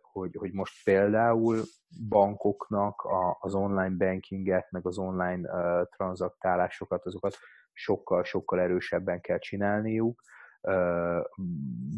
[0.00, 1.62] hogy, hogy most például
[2.08, 3.06] bankoknak
[3.40, 5.48] az online bankinget, meg az online
[5.84, 7.36] tranzaktálásokat, azokat
[7.72, 10.22] sokkal-sokkal erősebben kell csinálniuk.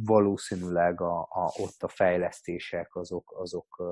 [0.05, 3.83] Valószínűleg a, a, ott a fejlesztések azok, azok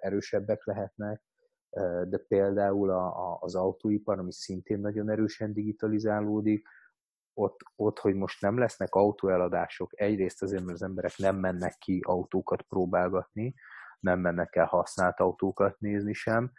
[0.00, 1.22] erősebbek lehetnek,
[2.08, 6.68] de például a, a, az autóipar, ami szintén nagyon erősen digitalizálódik,
[7.38, 12.00] ott, ott, hogy most nem lesznek autóeladások, egyrészt azért, mert az emberek nem mennek ki
[12.06, 13.54] autókat próbálgatni,
[14.00, 16.52] nem mennek el használt autókat nézni sem,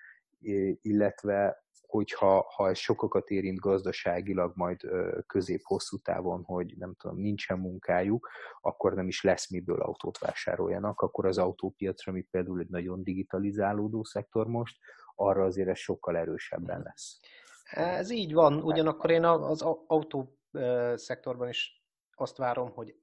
[0.82, 4.82] illetve hogyha ha ez sokakat érint gazdaságilag majd
[5.28, 8.30] közép-hosszú távon, hogy nem tudom, nincsen munkájuk,
[8.62, 14.04] akkor nem is lesz miből autót vásároljanak, akkor az autópiacra, ami például egy nagyon digitalizálódó
[14.04, 14.78] szektor most,
[15.16, 17.20] arra azért ez sokkal erősebben lesz.
[17.72, 20.39] Ez így van, ugyanakkor én az autó
[20.96, 22.96] szektorban is azt várom, hogy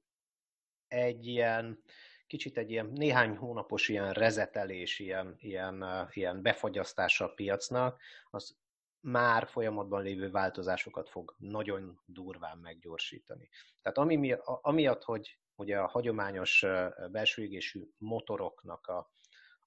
[0.87, 1.83] egy ilyen,
[2.27, 8.57] kicsit egy ilyen néhány hónapos ilyen rezetelés, ilyen, ilyen, ilyen befagyasztása a piacnak, az
[8.99, 13.49] már folyamatban lévő változásokat fog nagyon durván meggyorsítani.
[13.81, 16.65] Tehát ami, mi, amiatt, hogy ugye a hagyományos
[17.11, 19.11] belső égésű motoroknak a,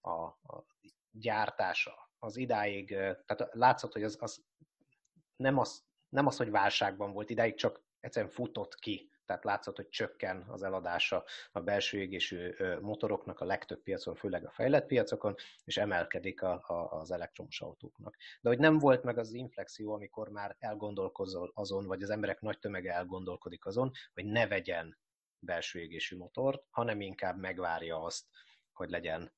[0.01, 0.67] a, a
[1.11, 4.45] gyártása az idáig, tehát látszott, hogy az, az
[5.37, 9.89] nem az nem az, hogy válságban volt, idáig csak egyszerűen futott ki, tehát látszott, hogy
[9.89, 15.77] csökken az eladása a belső égésű motoroknak a legtöbb piacon, főleg a fejlett piacokon, és
[15.77, 18.17] emelkedik a, a, az elektromos autóknak.
[18.41, 22.59] De hogy nem volt meg az inflexió, amikor már elgondolkozol azon, vagy az emberek nagy
[22.59, 24.99] tömege elgondolkodik azon, hogy ne vegyen
[25.39, 28.27] belső égésű motort, hanem inkább megvárja azt,
[28.81, 29.33] hogy legyen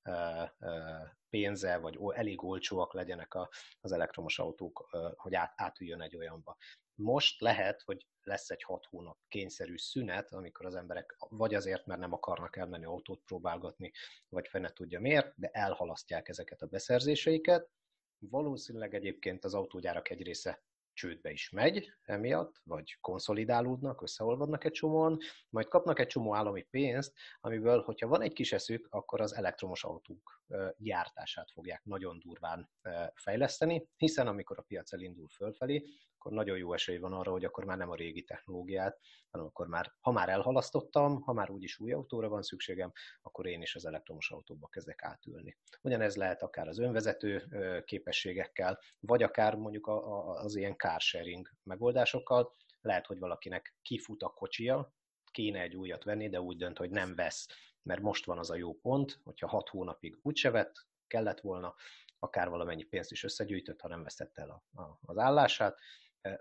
[1.30, 3.34] pénze, vagy elég olcsóak legyenek
[3.80, 6.56] az elektromos autók, hogy átüljön egy olyanba.
[6.94, 12.00] Most lehet, hogy lesz egy hat hónap kényszerű szünet, amikor az emberek vagy azért, mert
[12.00, 13.92] nem akarnak elmenni autót próbálgatni,
[14.28, 17.70] vagy fene tudja miért, de elhalasztják ezeket a beszerzéseiket.
[18.18, 25.18] Valószínűleg egyébként az autógyárak egy része csődbe is megy emiatt, vagy konszolidálódnak, összeolvadnak egy csomóan,
[25.48, 29.84] majd kapnak egy csomó állami pénzt, amiből, hogyha van egy kis eszük, akkor az elektromos
[29.84, 30.42] autók
[30.76, 32.70] gyártását fogják nagyon durván
[33.14, 35.84] fejleszteni, hiszen amikor a piac elindul fölfelé,
[36.22, 38.98] akkor nagyon jó esély van arra, hogy akkor már nem a régi technológiát,
[39.30, 43.62] hanem akkor már, ha már elhalasztottam, ha már úgyis új autóra van szükségem, akkor én
[43.62, 45.58] is az elektromos autóba kezdek átülni.
[45.80, 47.42] Ugyanez lehet akár az önvezető
[47.84, 49.86] képességekkel, vagy akár mondjuk
[50.34, 54.92] az ilyen car sharing megoldásokkal, lehet, hogy valakinek kifut a kocsia,
[55.30, 57.46] kéne egy újat venni, de úgy dönt, hogy nem vesz,
[57.82, 61.74] mert most van az a jó pont, hogyha hat hónapig úgyse vett, kellett volna,
[62.18, 65.78] akár valamennyi pénzt is összegyűjtött, ha nem vesztette el a, a, az állását,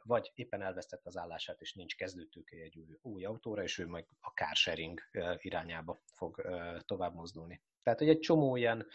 [0.03, 4.07] vagy éppen elvesztette az állását, és nincs kezdőtőke egy új, új autóra, és ő meg
[4.19, 4.99] a car sharing
[5.37, 6.41] irányába fog
[6.85, 7.61] tovább mozdulni.
[7.83, 8.87] Tehát, hogy egy csomó ilyen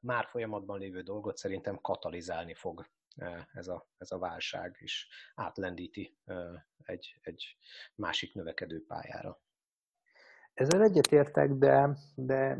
[0.00, 2.86] már folyamatban lévő dolgot szerintem katalizálni fog
[3.52, 6.18] ez a, ez a válság, és átlendíti
[6.84, 7.56] egy, egy
[7.94, 9.40] másik növekedő pályára.
[10.54, 12.58] Ezzel egyetértek, de, de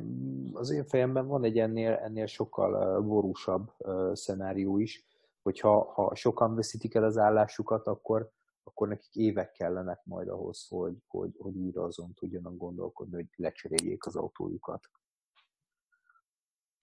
[0.53, 3.75] az én fejemben van egy ennél, ennél sokkal borúsabb
[4.13, 5.07] szenárió is,
[5.43, 8.31] hogyha ha sokan veszítik el az állásukat, akkor,
[8.63, 14.07] akkor nekik évek kellenek majd ahhoz, hogy, hogy, hogy újra azon tudjanak gondolkodni, hogy lecseréljék
[14.07, 14.91] az autójukat.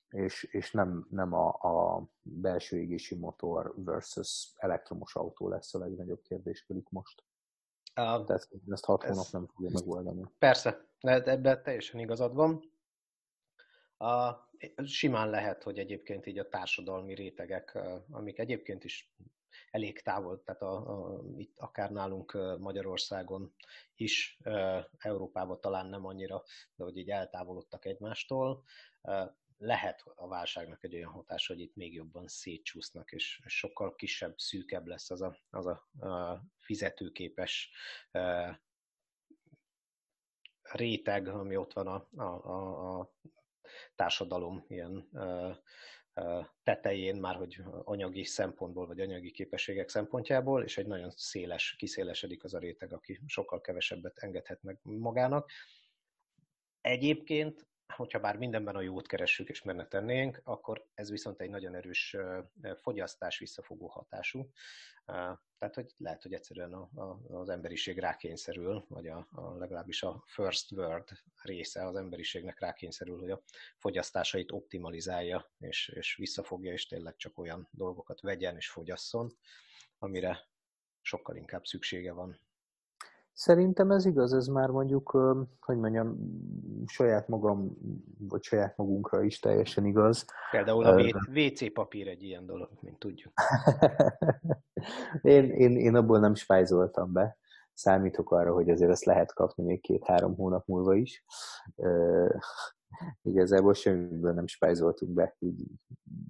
[0.10, 6.22] És, és nem, nem a, a belső égési motor versus elektromos autó lesz a legnagyobb
[6.22, 7.24] kérdéskörük most.
[7.89, 10.26] Uh, Tehát ezt hat hónap nem fogja megoldani.
[10.39, 12.78] Persze, ebben teljesen igazad van.
[14.00, 14.36] Uh,
[14.86, 17.78] simán lehet, hogy egyébként így a társadalmi rétegek,
[18.10, 19.14] amik egyébként is
[19.72, 23.54] elég távol, tehát a, a, itt akár nálunk Magyarországon
[23.95, 24.39] is,
[24.97, 26.43] Európában talán nem annyira,
[26.76, 28.64] de hogy így eltávolodtak egymástól.
[29.58, 34.88] lehet a válságnak egy olyan hatása, hogy itt még jobban szétcsúsznak, és sokkal kisebb, szűkebb
[34.88, 37.72] lesz az a, az a, a fizetőképes
[40.62, 43.14] réteg, ami ott van a, a, a, a
[44.00, 45.10] társadalom ilyen
[46.64, 52.54] tetején, már hogy anyagi szempontból, vagy anyagi képességek szempontjából, és egy nagyon széles, kiszélesedik az
[52.54, 55.52] a réteg, aki sokkal kevesebbet engedhet meg magának.
[56.82, 61.75] Egyébként hogyha bár mindenben a jót keressük és menne tennénk, akkor ez viszont egy nagyon
[61.75, 62.15] erős
[62.75, 64.49] fogyasztás visszafogó hatású.
[65.57, 70.23] Tehát, hogy lehet, hogy egyszerűen a, a, az emberiség rákényszerül, vagy a, a, legalábbis a
[70.27, 71.09] first world
[71.41, 73.41] része az emberiségnek rákényszerül, hogy a
[73.77, 79.37] fogyasztásait optimalizálja, és, és visszafogja, és tényleg csak olyan dolgokat vegyen és fogyasszon,
[79.97, 80.47] amire
[81.01, 82.39] sokkal inkább szüksége van
[83.39, 85.17] Szerintem ez igaz, ez már mondjuk,
[85.59, 86.17] hogy mondjam,
[86.85, 87.77] saját magam,
[88.17, 90.25] vagy saját magunkra is teljesen igaz.
[90.51, 91.01] Például a
[91.33, 93.33] WC papír egy ilyen dolog, mint tudjuk.
[95.21, 97.37] én, én, én abból nem spájzoltam be.
[97.73, 101.23] Számítok arra, hogy azért ezt lehet kapni még két-három hónap múlva is.
[103.21, 105.63] Igazából semmiből nem spájzoltunk be, így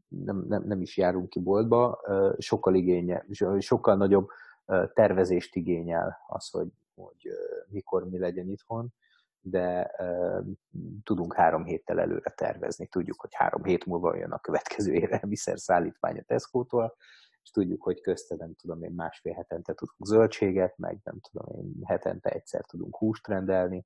[0.08, 2.02] nem, nem, nem is járunk ki boltba.
[2.38, 3.26] Sokkal igénye,
[3.60, 4.30] sokkal nagyobb
[4.94, 6.68] tervezést igényel az, hogy
[7.00, 7.30] hogy
[7.68, 8.94] mikor mi legyen itthon,
[9.42, 9.92] de
[11.04, 12.88] tudunk három héttel előre tervezni.
[12.88, 16.96] Tudjuk, hogy három hét múlva jön a következő élelmiszer szállítmány a Tesco-tól,
[17.44, 21.74] és tudjuk, hogy közte nem tudom én másfél hetente tudunk zöldséget, meg nem tudom én
[21.86, 23.86] hetente egyszer tudunk húst rendelni,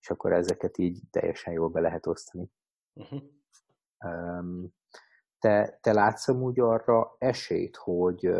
[0.00, 2.50] és akkor ezeket így teljesen jól be lehet osztani.
[2.92, 3.22] Uh-huh.
[4.04, 4.74] Um,
[5.38, 8.30] te, te látsz amúgy arra esélyt, hogy,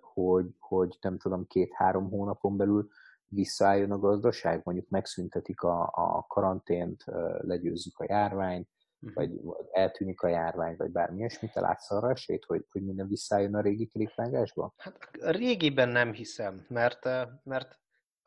[0.00, 2.88] hogy, hogy nem tudom, két-három hónapon belül
[3.28, 7.04] visszaálljon a gazdaság, mondjuk megszüntetik a, a karantént,
[7.38, 8.68] legyőzzük a járványt,
[9.00, 9.14] uh-huh.
[9.14, 13.54] vagy, eltűnik a járvány, vagy bármi ilyesmit, te látsz arra esélyt, hogy, hogy minden visszaálljon
[13.54, 14.74] a régi kerékvágásba?
[14.76, 17.08] Hát a régiben nem hiszem, mert,
[17.44, 17.78] mert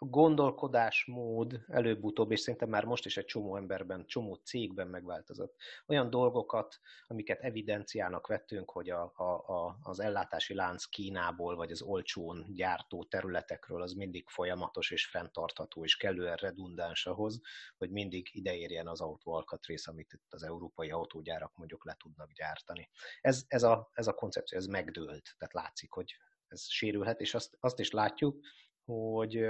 [0.05, 5.55] gondolkodásmód előbb-utóbb, és szerintem már most is egy csomó emberben, csomó cégben megváltozott.
[5.87, 11.81] Olyan dolgokat, amiket evidenciának vettünk, hogy a, a, a, az ellátási lánc Kínából, vagy az
[11.81, 17.41] olcsón gyártó területekről az mindig folyamatos és fenntartható, és kellően redundáns ahhoz,
[17.77, 22.89] hogy mindig ideérjen az autó alkatrész, amit itt az európai autógyárak mondjuk le tudnak gyártani.
[23.21, 26.15] Ez, ez, a, ez a koncepció, ez megdőlt, tehát látszik, hogy
[26.47, 28.39] ez sérülhet, és azt, azt is látjuk,
[28.85, 29.45] hogy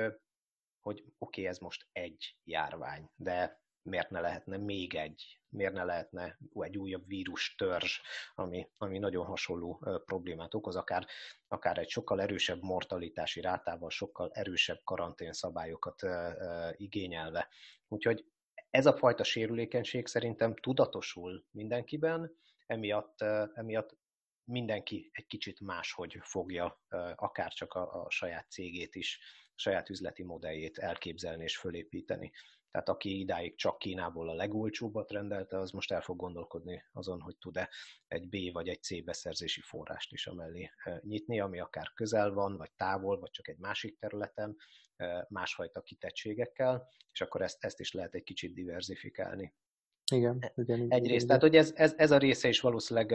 [0.82, 5.84] hogy oké, okay, ez most egy járvány, de miért ne lehetne még egy, miért ne
[5.84, 8.00] lehetne egy újabb vírus törzs,
[8.36, 11.08] ami, ami nagyon hasonló problémát okoz, akár,
[11.48, 16.02] akár egy sokkal erősebb mortalitási rátával, sokkal erősebb karanténszabályokat
[16.76, 17.48] igényelve.
[17.88, 18.26] Úgyhogy
[18.70, 23.22] ez a fajta sérülékenység szerintem tudatosul mindenkiben, emiatt,
[23.54, 23.98] emiatt
[24.44, 26.82] mindenki egy kicsit máshogy fogja
[27.16, 29.20] akár csak a, a saját cégét is
[29.56, 32.32] saját üzleti modelljét elképzelni és fölépíteni.
[32.72, 37.38] Tehát aki idáig csak Kínából a legolcsóbbat rendelte, az most el fog gondolkodni azon, hogy
[37.38, 37.70] tud-e
[38.08, 42.58] egy B vagy egy C beszerzési forrást is amellé eh, nyitni, ami akár közel van,
[42.58, 44.56] vagy távol, vagy csak egy másik területen,
[44.95, 49.54] eh, másfajta kitettségekkel, és akkor ezt, ezt is lehet egy kicsit diversifikálni.
[50.12, 51.28] Igen, igen, igen Egyrészt, igen.
[51.28, 53.10] tehát hogy ez, ez, ez a része is valószínűleg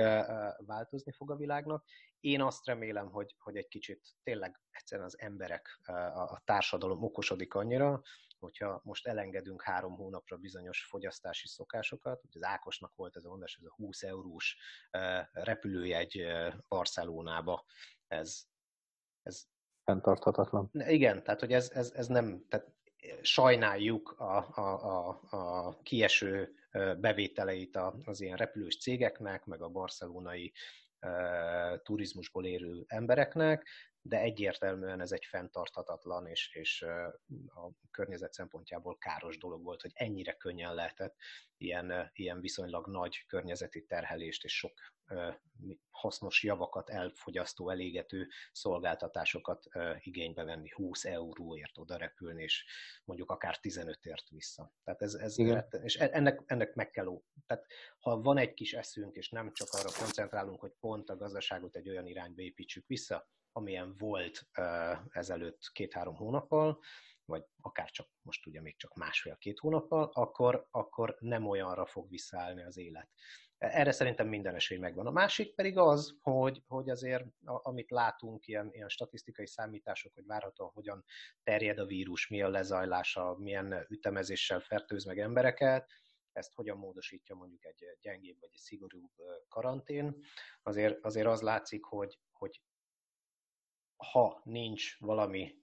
[0.67, 1.85] változni fog a világnak.
[2.21, 7.55] Én azt remélem, hogy, hogy egy kicsit tényleg egyszerűen az emberek, a, a társadalom okosodik
[7.55, 8.03] annyira,
[8.39, 13.57] hogyha most elengedünk három hónapra bizonyos fogyasztási szokásokat, hogy az Ákosnak volt ez a mondás,
[13.61, 14.57] ez a 20 eurós
[15.33, 16.27] repülőjegy
[16.69, 17.65] Barcelonába,
[18.07, 18.43] ez,
[19.23, 19.45] ez
[19.85, 20.71] fenntarthatatlan.
[20.73, 22.75] Igen, tehát hogy ez, ez, ez nem, tehát
[23.23, 26.55] sajnáljuk a, a, a, a kieső
[27.01, 30.53] bevételeit az ilyen repülős cégeknek, meg a barcelonai
[31.83, 33.69] turizmusból érő embereknek,
[34.01, 36.83] de egyértelműen ez egy fenntarthatatlan és, és
[37.47, 41.17] a környezet szempontjából káros dolog volt, hogy ennyire könnyen lehetett
[41.57, 44.73] ilyen, ilyen viszonylag nagy környezeti terhelést és sok
[45.91, 49.65] hasznos javakat elfogyasztó, elégető szolgáltatásokat
[50.01, 52.65] igénybe venni, 20 euróért oda repülni, és
[53.05, 54.73] mondjuk akár 15ért vissza.
[54.85, 55.39] Tehát ez, ez
[55.83, 57.67] és e, ennek, ennek meg kell, tehát
[57.99, 61.89] ha van egy kis eszünk, és nem csak arra koncentrálunk, hogy pont a gazdaságot egy
[61.89, 64.47] olyan irányba építsük vissza, amilyen volt
[65.11, 66.79] ezelőtt két-három hónappal,
[67.27, 72.63] vagy akár csak most ugye még csak másfél-két hónappal, akkor, akkor nem olyanra fog visszaállni
[72.63, 73.09] az élet.
[73.59, 75.07] Erre szerintem minden esély megvan.
[75.07, 80.71] A másik pedig az, hogy, hogy azért, amit látunk, ilyen, ilyen statisztikai számítások, hogy várhatóan
[80.75, 81.05] hogyan
[81.43, 85.91] terjed a vírus, milyen lezajlása, milyen ütemezéssel fertőz meg embereket,
[86.33, 89.11] ezt hogyan módosítja mondjuk egy gyengébb vagy egy szigorúbb
[89.49, 90.25] karantén,
[90.63, 92.63] azért, azért az látszik, hogy, hogy
[93.97, 95.55] ha nincs valami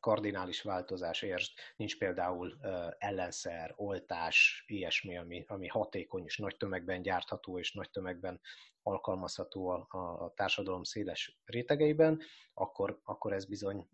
[0.00, 2.58] kardinális változás, értsd, nincs például
[2.98, 8.40] ellenszer, oltás, ilyesmi, ami, ami hatékony és nagy tömegben gyártható és nagy tömegben
[8.82, 9.86] alkalmazható a,
[10.24, 12.20] a társadalom széles rétegeiben,
[12.54, 13.88] akkor, akkor ez bizony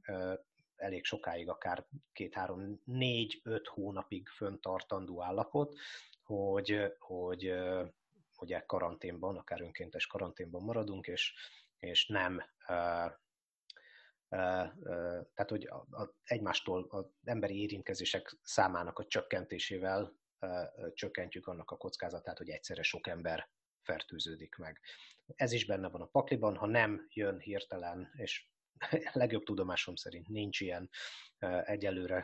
[0.77, 5.75] elég sokáig, akár két-három, négy-öt hónapig föntartandó állapot,
[6.23, 7.53] hogy, hogy
[8.39, 11.35] ugye karanténban, akár önkéntes karanténban maradunk, és,
[11.79, 12.43] és nem
[14.29, 20.17] tehát hogy a, egymástól az emberi érintkezések számának a csökkentésével
[20.95, 23.49] csökkentjük annak a kockázatát, hogy egyszerre sok ember
[23.83, 24.81] fertőződik meg.
[25.27, 28.47] Ez is benne van a pakliban, ha nem jön hirtelen, és
[29.13, 30.91] legjobb tudomásom szerint nincs ilyen
[31.65, 32.19] egyelőre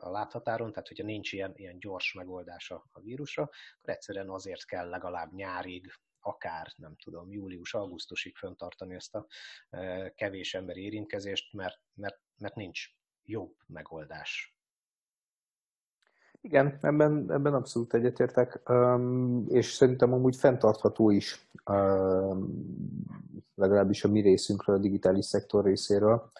[0.00, 4.88] a láthatáron, tehát hogyha nincs ilyen, ilyen gyors megoldása a vírusra, akkor egyszerűen azért kell
[4.88, 9.26] legalább nyárig, akár, nem tudom, július-augusztusig föntartani ezt a
[10.14, 12.80] kevés emberi érintkezést, mert, mert, mert nincs
[13.24, 14.54] jobb megoldás.
[16.42, 18.70] Igen, ebben, ebben abszolút egyetértek,
[19.48, 21.48] és szerintem amúgy fenntartható is,
[23.54, 26.30] legalábbis a mi részünkről, a digitális szektor részéről.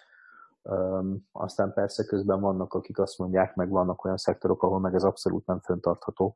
[1.31, 5.45] Aztán persze közben vannak, akik azt mondják, meg vannak olyan szektorok, ahol meg ez abszolút
[5.45, 6.33] nem fenntartható.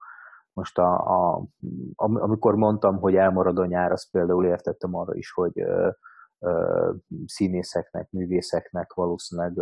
[0.55, 0.93] Most a,
[1.33, 1.47] a,
[1.95, 5.65] amikor mondtam, hogy elmarad a nyár, azt például értettem arra is, hogy
[7.25, 9.55] színészeknek, művészeknek valószínűleg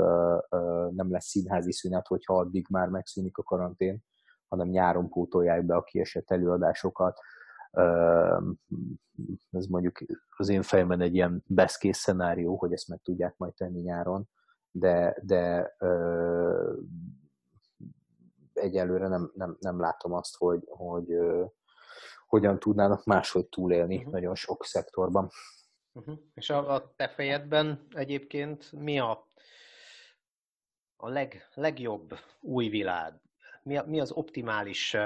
[0.96, 4.04] nem lesz színházi szünet, hogyha addig már megszűnik a karantén,
[4.48, 7.20] hanem nyáron pótolják be a kiesett előadásokat.
[9.52, 9.98] Ez mondjuk
[10.38, 14.30] az én fejemben egy ilyen best szenárió, hogy ezt meg tudják majd tenni nyáron,
[14.72, 15.76] de, de
[18.54, 21.18] egyelőre nem, nem, nem látom azt, hogy, hogy
[22.28, 24.12] hogyan tudnának máshogy túlélni uh-huh.
[24.12, 25.30] nagyon sok szektorban.
[25.92, 26.20] Uh-huh.
[26.34, 29.28] És a, a te fejedben egyébként mi a,
[30.96, 33.22] a leg, legjobb új világ?
[33.64, 34.98] Mi, a, mi az optimális,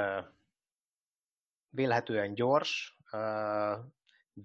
[1.69, 2.99] vélhetően gyors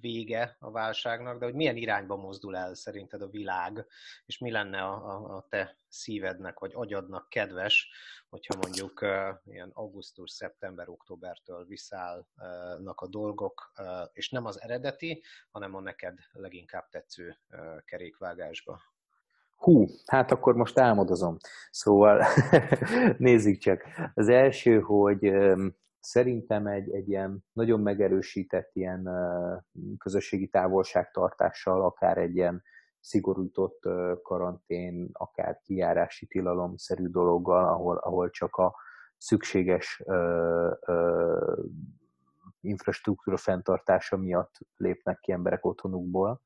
[0.01, 3.87] vége a válságnak, de hogy milyen irányba mozdul el szerinted a világ,
[4.27, 7.91] és mi lenne a, a, a te szívednek vagy agyadnak kedves,
[8.29, 9.11] hogyha mondjuk uh,
[9.45, 16.19] ilyen augusztus, szeptember, októbertől visszállnak a dolgok, uh, és nem az eredeti, hanem a neked
[16.33, 18.81] leginkább tetsző uh, kerékvágásba.
[19.57, 21.37] Hú, hát akkor most álmodozom.
[21.71, 22.25] Szóval
[23.19, 23.83] nézzük csak.
[24.15, 25.33] Az első, hogy
[26.03, 29.09] szerintem egy, egy ilyen nagyon megerősített ilyen
[29.99, 32.63] közösségi távolságtartással, akár egy ilyen
[33.01, 33.83] szigorújtott
[34.23, 38.75] karantén, akár kijárási tilalomszerű dologgal, ahol, ahol csak a
[39.17, 41.63] szükséges ö, ö,
[42.61, 46.41] infrastruktúra fenntartása miatt lépnek ki emberek otthonukból,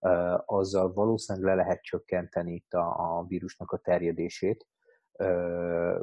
[0.00, 4.66] ö, azzal valószínűleg le lehet csökkenteni itt a, a vírusnak a terjedését.
[5.12, 6.00] Ö,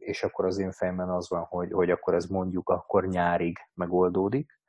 [0.00, 4.60] és akkor az én fejemben az van, hogy, hogy akkor ez mondjuk akkor nyárig megoldódik,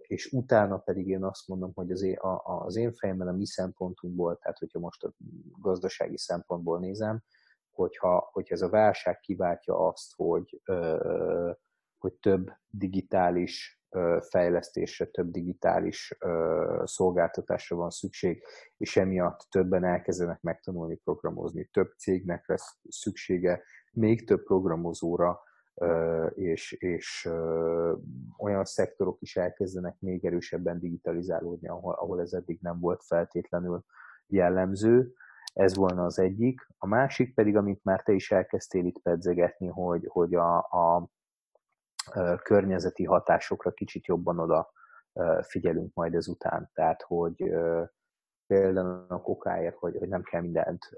[0.00, 4.38] és utána pedig én azt mondom, hogy az én, az én fejemben a mi szempontunkból,
[4.38, 5.12] tehát hogyha most a
[5.60, 7.22] gazdasági szempontból nézem,
[7.70, 10.62] hogyha, hogyha ez a válság kiváltja azt, hogy,
[11.98, 13.77] hogy több digitális
[14.20, 16.18] fejlesztésre, több digitális
[16.84, 18.42] szolgáltatásra van szükség,
[18.76, 23.62] és emiatt többen elkezdenek megtanulni programozni, több cégnek lesz szüksége
[23.92, 25.40] még több programozóra,
[26.34, 27.28] és, és
[28.38, 33.84] olyan szektorok is elkezdenek még erősebben digitalizálódni, ahol, ahol ez eddig nem volt feltétlenül
[34.26, 35.12] jellemző.
[35.52, 36.66] Ez volna az egyik.
[36.78, 41.08] A másik pedig, amit már te is elkezdtél itt pedzegetni, hogy, hogy a, a
[42.42, 44.72] környezeti hatásokra kicsit jobban oda
[45.40, 46.70] figyelünk majd ezután.
[46.74, 47.54] Tehát, hogy
[48.46, 50.90] például a kokáért, hogy, hogy nem kell mindent,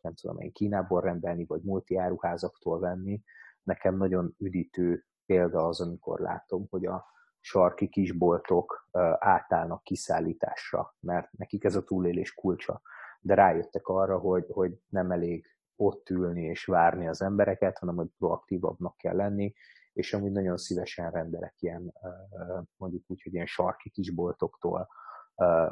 [0.00, 3.22] nem tudom én, Kínából rendelni, vagy multiáruházaktól venni.
[3.62, 7.04] Nekem nagyon üdítő példa az, amikor látom, hogy a
[7.40, 8.88] sarki kisboltok
[9.18, 12.80] átállnak kiszállításra, mert nekik ez a túlélés kulcsa.
[13.20, 18.08] De rájöttek arra, hogy, hogy nem elég ott ülni és várni az embereket, hanem hogy
[18.18, 19.52] proaktívabbnak kell lenni,
[19.92, 21.92] és amúgy nagyon szívesen rendelek ilyen,
[22.76, 24.88] mondjuk úgy, hogy ilyen sarki kisboltoktól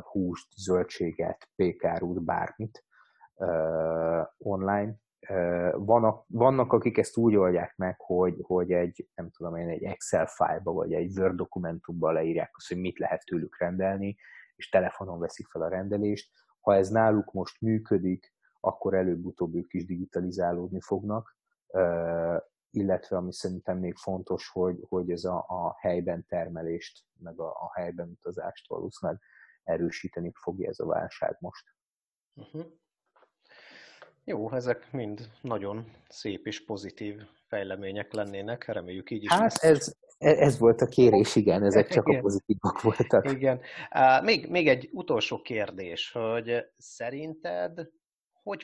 [0.02, 2.84] húst, zöldséget, pékárút, bármit
[4.38, 4.94] online.
[5.72, 10.26] Vannak, vannak, akik ezt úgy oldják meg, hogy, hogy egy, nem tudom én, egy Excel
[10.26, 14.16] fájlba vagy egy Word dokumentumba leírják azt, hogy mit lehet tőlük rendelni,
[14.56, 16.30] és telefonon veszik fel a rendelést.
[16.60, 21.36] Ha ez náluk most működik, akkor előbb-utóbb ők is digitalizálódni fognak,
[22.70, 27.70] illetve ami szerintem még fontos, hogy, hogy ez a, a helyben termelést, meg a, a
[27.74, 29.20] helyben utazást valószínűleg
[29.64, 31.64] erősíteni fogja ez a válság most.
[32.34, 32.64] Uh-huh.
[34.24, 39.32] Jó, ezek mind nagyon szép és pozitív fejlemények lennének, reméljük így is.
[39.32, 42.18] Hát ez, ez volt a kérés, igen, ezek csak igen.
[42.18, 43.30] a pozitívak voltak.
[43.30, 43.60] Igen.
[44.22, 47.90] Még, még egy utolsó kérdés, hogy szerinted
[48.42, 48.62] hogy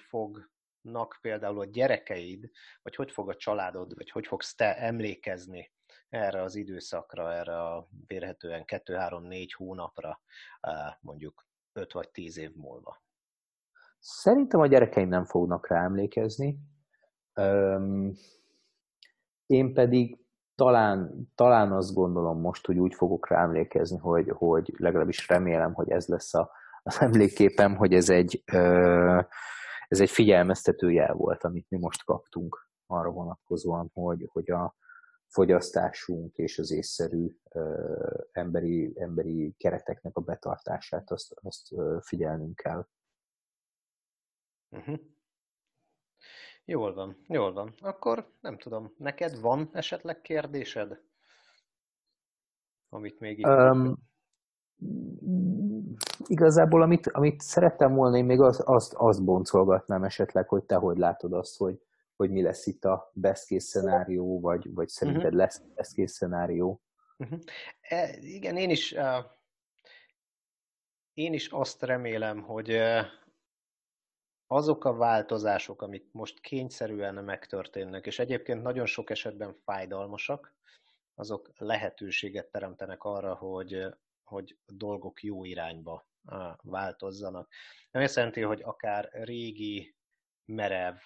[0.87, 2.51] fognak például a gyerekeid,
[2.83, 5.71] vagy hogy fog a családod, vagy hogy fogsz te emlékezni
[6.09, 10.21] erre az időszakra, erre a vérhetően 2-3-4 hónapra,
[11.01, 13.03] mondjuk 5 vagy 10 év múlva?
[13.99, 16.59] Szerintem a gyerekeim nem fognak rá emlékezni.
[19.47, 20.19] Én pedig
[20.55, 25.91] talán, talán azt gondolom most, hogy úgy fogok rá emlékezni, hogy, hogy legalábbis remélem, hogy
[25.91, 26.51] ez lesz a,
[26.83, 28.45] az emlékképem, hogy ez egy,
[29.89, 34.77] ez egy figyelmeztető jel volt, amit mi most kaptunk arra vonatkozóan, hogy, hogy a
[35.27, 37.37] fogyasztásunk és az észszerű
[38.33, 42.87] emberi, emberi kereteknek a betartását, azt, azt figyelnünk kell.
[44.71, 44.99] Uh-huh.
[46.65, 47.75] Jól van, jól van.
[47.81, 51.01] Akkor nem tudom, neked van esetleg kérdésed?
[52.89, 53.47] Amit még itt...
[53.47, 53.97] Um,
[56.27, 60.97] igazából, amit, amit szerettem volna, én még az, azt, azt boncolgatnám esetleg, hogy te hogy
[60.99, 61.81] látod azt, hogy,
[62.17, 65.39] hogy mi lesz itt a best case szenárió, vagy, vagy szerinted uh-huh.
[65.39, 66.81] lesz best case szenárió?
[67.17, 67.39] Uh-huh.
[67.81, 69.25] E, igen, én is, uh,
[71.15, 73.05] én is azt remélem, hogy uh,
[74.47, 80.55] azok a változások, amik most kényszerűen megtörténnek, és egyébként nagyon sok esetben fájdalmasak,
[81.15, 83.87] azok lehetőséget teremtenek arra, hogy,
[84.27, 86.07] hogy dolgok jó irányba
[86.63, 87.53] változzanak.
[87.91, 89.97] Nem azt jelenti, hogy akár régi,
[90.45, 90.97] merev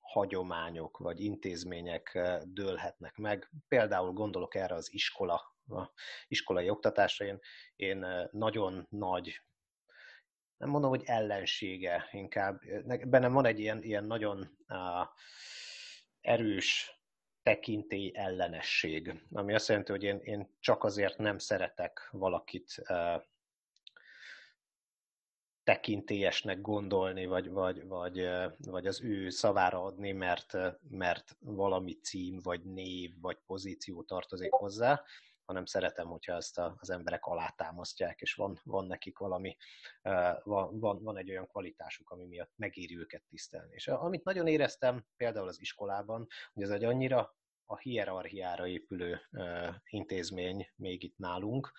[0.00, 3.50] hagyományok vagy intézmények dőlhetnek meg.
[3.68, 5.34] Például gondolok erre az iskola,
[5.68, 5.92] a
[6.28, 7.26] iskolai oktatásra.
[7.26, 7.38] Én,
[7.76, 9.42] én nagyon nagy
[10.56, 12.60] nem mondom, hogy ellensége, inkább
[13.08, 15.06] bennem van egy ilyen, ilyen nagyon uh,
[16.20, 16.99] erős
[17.50, 23.22] tekintély ellenesség, ami azt jelenti, hogy én, én csak azért nem szeretek valakit uh,
[25.62, 28.28] tekintélyesnek gondolni, vagy, vagy, vagy,
[28.58, 30.56] vagy az ő szavára adni, mert,
[30.90, 35.02] mert valami cím, vagy név, vagy pozíció tartozik hozzá,
[35.44, 39.56] hanem szeretem, hogyha ezt az emberek alátámasztják, és van, van nekik valami,
[40.42, 43.74] van, van, van egy olyan kvalitásuk, ami miatt megéri őket tisztelni.
[43.74, 47.38] És amit nagyon éreztem például az iskolában, hogy ez egy annyira
[47.70, 49.20] a hierarchiára épülő
[49.84, 51.72] intézmény még itt nálunk,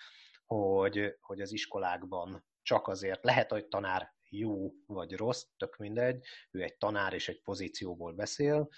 [0.45, 6.61] hogy, hogy az iskolákban csak azért lehet, hogy tanár jó vagy rossz, tök mindegy, ő
[6.61, 8.69] egy tanár és egy pozícióból beszél,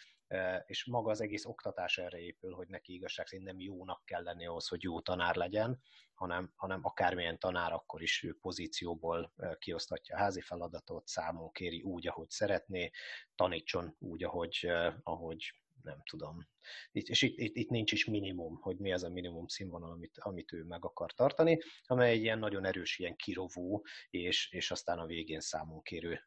[0.66, 4.46] és maga az egész oktatás erre épül, hogy neki igazság szerint nem jónak kell lenni
[4.46, 5.82] ahhoz, hogy jó tanár legyen,
[6.14, 12.08] hanem, hanem akármilyen tanár akkor is ő pozícióból kiosztatja a házi feladatot, számon kéri úgy,
[12.08, 12.90] ahogy szeretné,
[13.36, 14.72] tanítson úgy, ahogy,
[15.04, 16.48] ahogy nem tudom.
[16.92, 20.18] Itt, és itt, itt, itt nincs is minimum, hogy mi az a minimum színvonal, amit,
[20.20, 25.00] amit ő meg akar tartani, amely egy ilyen nagyon erős, ilyen kirovó, és, és aztán
[25.00, 26.20] a végén számon kérő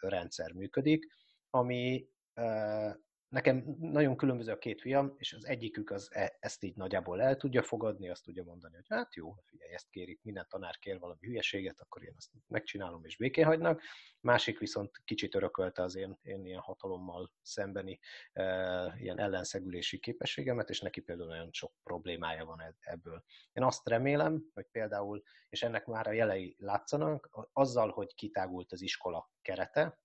[0.00, 1.06] rendszer működik,
[1.50, 2.08] ami
[3.28, 7.36] nekem nagyon különböző a két fiam, és az egyikük az e, ezt így nagyjából el
[7.36, 11.18] tudja fogadni, azt tudja mondani, hogy hát jó, figyelj, ezt kérik, minden tanár kér valami
[11.26, 13.82] hülyeséget, akkor én azt megcsinálom és békén hagynak.
[14.20, 17.98] Másik viszont kicsit örökölte az én, én ilyen hatalommal szembeni
[18.32, 18.44] e,
[18.98, 23.24] ilyen ellenszegülési képességemet, és neki például nagyon sok problémája van e, ebből.
[23.52, 28.82] Én azt remélem, hogy például, és ennek már a jelei látszanak, azzal, hogy kitágult az
[28.82, 29.98] iskola kerete,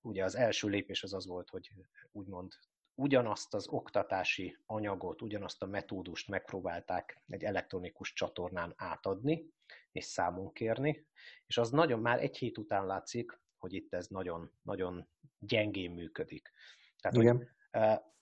[0.00, 1.70] Ugye az első lépés az az volt, hogy
[2.12, 2.52] úgymond
[2.94, 9.46] ugyanazt az oktatási anyagot, ugyanazt a metódust megpróbálták egy elektronikus csatornán átadni,
[9.92, 11.06] és számon kérni,
[11.46, 15.08] és az nagyon már egy hét után látszik, hogy itt ez nagyon, nagyon
[15.38, 16.52] gyengén működik.
[17.00, 17.36] Tehát, Igen.
[17.36, 17.48] hogy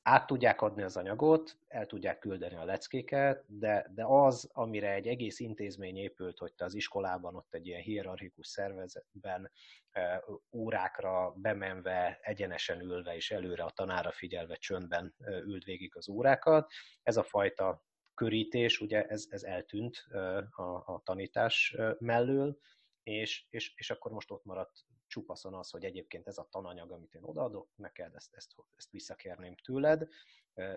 [0.08, 5.06] át tudják adni az anyagot, el tudják küldeni a leckéket, de, de az, amire egy
[5.06, 9.50] egész intézmény épült, hogy te az iskolában ott egy ilyen hierarchikus szervezetben
[10.52, 16.70] órákra bemenve, egyenesen ülve és előre a tanára figyelve csöndben ült végig az órákat,
[17.02, 17.82] ez a fajta
[18.14, 19.96] körítés, ugye ez, ez eltűnt
[20.50, 22.58] a, a tanítás mellől,
[23.02, 27.14] és, és, és akkor most ott maradt csupaszon az, hogy egyébként ez a tananyag, amit
[27.14, 30.08] én odaadok neked, ezt, ezt, ezt visszakérném tőled,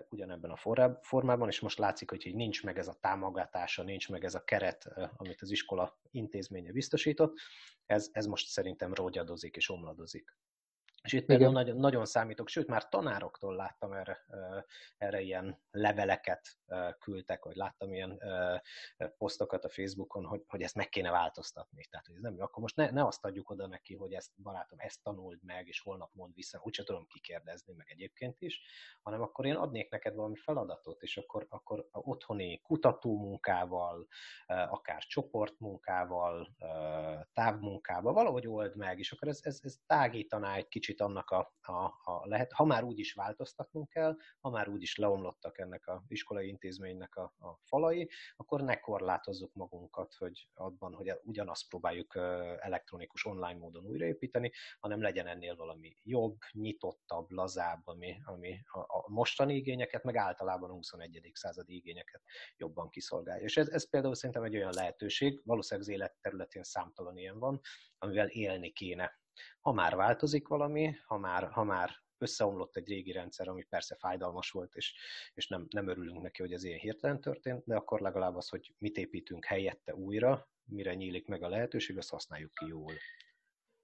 [0.08, 0.56] ugyanebben a
[1.00, 4.88] formában, és most látszik, hogy nincs meg ez a támogatása, nincs meg ez a keret,
[5.16, 7.38] amit az iskola intézménye biztosított,
[7.86, 10.36] ez, ez most szerintem rógyadozik és omladozik.
[11.02, 14.26] És itt például nagyon, nagyon számítok, sőt már tanároktól láttam erre,
[14.98, 16.48] erre ilyen leveleket
[16.98, 18.22] küldtek, vagy láttam ilyen
[19.18, 21.86] posztokat a Facebookon, hogy, hogy ezt meg kéne változtatni.
[21.90, 22.42] Tehát, hogy ez nem jó.
[22.42, 25.80] Akkor most ne, ne azt adjuk oda neki, hogy ezt barátom, ezt tanuld meg, és
[25.80, 28.60] holnap mond vissza, úgyse tudom kikérdezni, meg egyébként is,
[29.02, 34.06] hanem akkor én adnék neked valami feladatot, és akkor, akkor a otthoni kutatómunkával,
[34.46, 36.56] akár csoportmunkával,
[37.32, 41.54] távmunkával, valahogy old meg, és akkor ez, ez, ez tágítaná egy kicsit kicsit annak a,
[41.60, 41.72] a,
[42.12, 46.04] a lehet, ha már úgy is változtatnunk kell, ha már úgy is leomlottak ennek a
[46.08, 52.16] iskolai intézménynek a, a falai, akkor ne korlátozzuk magunkat, hogy abban, hogy ugyanazt próbáljuk
[52.58, 59.04] elektronikus online módon újraépíteni, hanem legyen ennél valami jobb, nyitottabb, lazább, ami, ami a, a
[59.08, 61.30] mostani igényeket, meg általában a 21.
[61.32, 62.22] századi igényeket
[62.56, 63.44] jobban kiszolgálja.
[63.44, 67.60] És ez, ez például szerintem egy olyan lehetőség, valószínűleg az élet területén számtalan ilyen van,
[67.98, 69.20] amivel élni kéne
[69.60, 74.50] ha már változik valami, ha már, ha már összeomlott egy régi rendszer, ami persze fájdalmas
[74.50, 74.94] volt, és,
[75.34, 78.74] és nem, nem örülünk neki, hogy ez ilyen hirtelen történt, de akkor legalább az, hogy
[78.78, 82.92] mit építünk helyette újra, mire nyílik meg a lehetőség, azt használjuk ki jól.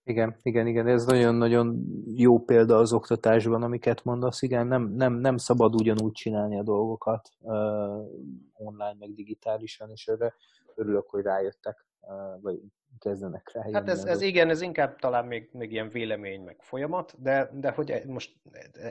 [0.08, 4.42] Igen, igen, igen, ez nagyon-nagyon jó példa az oktatásban, amiket mondasz.
[4.42, 7.52] Igen, nem, nem, nem szabad ugyanúgy csinálni a dolgokat uh,
[8.52, 10.34] online, meg digitálisan, és erre
[10.74, 11.86] örülök, hogy rájöttek,
[12.40, 12.60] vagy
[12.98, 13.72] kezdenek rá.
[13.72, 17.70] Hát ez, ez igen, ez inkább talán még, még ilyen vélemény, meg folyamat, de, de
[17.70, 18.40] hogy most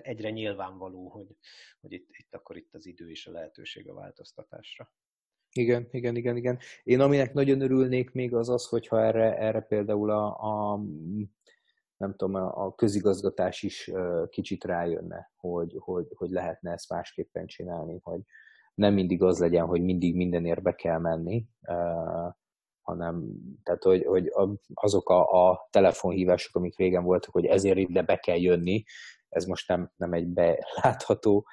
[0.02, 1.36] egyre nyilvánvaló, hogy,
[1.82, 4.92] hogy itt, itt akkor itt az idő és a lehetőség a változtatásra.
[5.52, 6.60] Igen, igen, igen, igen.
[6.84, 10.80] Én aminek nagyon örülnék még az az, hogyha erre, erre például a, a
[11.98, 13.92] nem tudom, a közigazgatás is
[14.30, 18.20] kicsit rájönne, hogy, hogy, hogy lehetne ezt másképpen csinálni, hogy
[18.74, 21.48] nem mindig az legyen, hogy mindig mindenért be kell menni,
[22.88, 23.24] hanem
[23.64, 24.32] tehát, hogy, hogy
[24.74, 28.84] azok a, a telefonhívások, amik régen voltak, hogy ezért ide be kell jönni,
[29.30, 31.48] ez most nem, nem egy belátható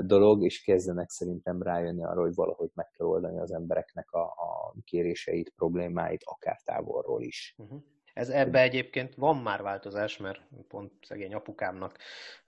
[0.00, 4.74] dolog, és kezdenek szerintem rájönni arra, hogy valahogy meg kell oldani az embereknek a, a
[4.84, 7.54] kéréseit, problémáit, akár távolról is.
[7.58, 7.82] Uh-huh.
[8.12, 11.98] Ez ebbe egyébként van már változás, mert pont szegény apukámnak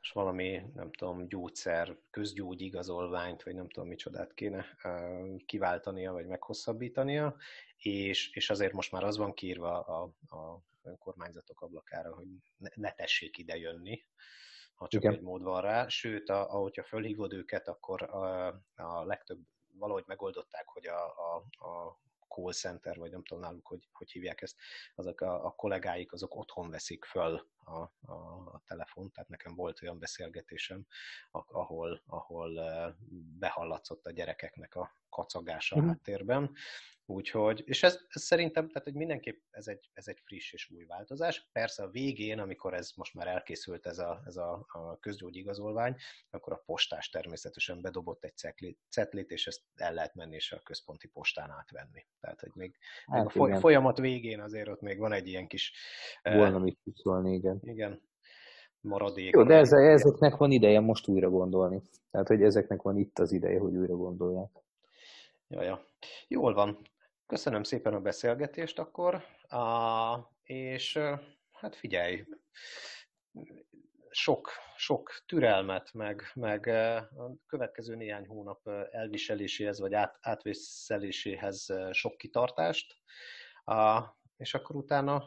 [0.00, 4.64] és valami, nem tudom, gyógyszer, közgyógyigazolványt, vagy nem tudom micsodát kéne
[5.46, 7.36] kiváltania, vagy meghosszabbítania,
[7.84, 10.02] és, és azért most már az van kiírva a,
[10.36, 12.26] a önkormányzatok ablakára, hogy
[12.56, 14.04] ne, ne tessék ide jönni,
[14.74, 15.14] ha csak Igen.
[15.14, 15.88] egy mód van rá.
[15.88, 19.40] Sőt, a, ahogyha fölhívod őket, akkor a, a legtöbb
[19.72, 21.98] valahogy megoldották, hogy a, a, a
[22.34, 24.56] call center, vagy nem tudom náluk, hogy, hogy hívják ezt,
[24.94, 28.12] azok a, a kollégáik, azok otthon veszik föl a, a,
[28.52, 30.86] a telefont, tehát nekem volt olyan beszélgetésem,
[31.30, 32.60] ahol, ahol
[33.38, 35.90] behallatszott a gyerekeknek a kacagása uh-huh.
[35.90, 36.54] háttérben,
[37.06, 40.84] Úgyhogy, és ez, ez szerintem, tehát hogy mindenképp ez egy, ez egy friss és új
[40.84, 41.48] változás.
[41.52, 45.96] Persze a végén, amikor ez most már elkészült ez a, ez a, a közgyógyigazolvány,
[46.30, 50.60] akkor a postás természetesen bedobott egy cetlit, cetlit, és ezt el lehet menni és a
[50.62, 52.06] központi postán átvenni.
[52.20, 52.76] Tehát, hogy még,
[53.06, 55.72] hát még a folyamat végén azért ott még van egy ilyen kis...
[56.22, 57.58] Volna mit szólni, igen.
[57.62, 58.02] Igen,
[58.80, 59.32] maradék.
[59.32, 61.82] Jó, de ez, ezeknek van ideje most újra gondolni.
[62.10, 64.50] Tehát, hogy ezeknek van itt az ideje, hogy újra gondolják.
[65.48, 65.86] Ja, ja.
[66.28, 66.92] Jól van.
[67.26, 69.14] Köszönöm szépen a beszélgetést akkor,
[69.48, 70.98] a, és
[71.52, 72.24] hát figyelj,
[74.08, 76.66] sok, sok türelmet, meg, meg
[77.16, 82.94] a következő néhány hónap elviseléséhez, vagy át, átvészeléséhez sok kitartást,
[83.64, 84.02] a,
[84.36, 85.24] és akkor utána,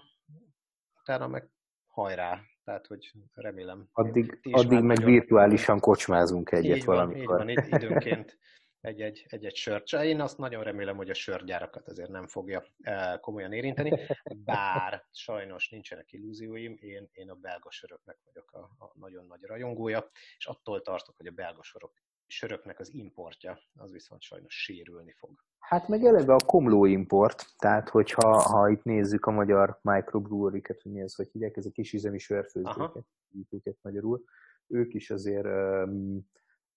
[1.01, 1.49] utána meg
[1.87, 3.89] hajrá, tehát hogy remélem.
[3.91, 7.49] Addig, addig meg virtuálisan kocsmázunk egyet így van, valamikor.
[7.49, 8.37] Így van, időnként
[8.87, 9.93] egy-egy, egy-egy sört.
[9.93, 13.99] Én azt nagyon remélem, hogy a sörgyárakat azért nem fogja eh, komolyan érinteni,
[14.45, 20.09] bár sajnos nincsenek illúzióim, én, én a belga söröknek vagyok a, a nagyon nagy rajongója,
[20.37, 21.91] és attól tartok, hogy a belga sörök,
[22.27, 25.43] söröknek az importja az viszont sajnos sérülni fog.
[25.59, 30.91] Hát meg eleve a komló import, tehát hogyha ha itt nézzük a magyar microbrewery-ket, hogy
[30.91, 33.05] mi ez, hogy hívják, ez a kis üzemi sörfőzőket,
[33.49, 34.23] őket magyarul,
[34.67, 36.29] ők is azért um,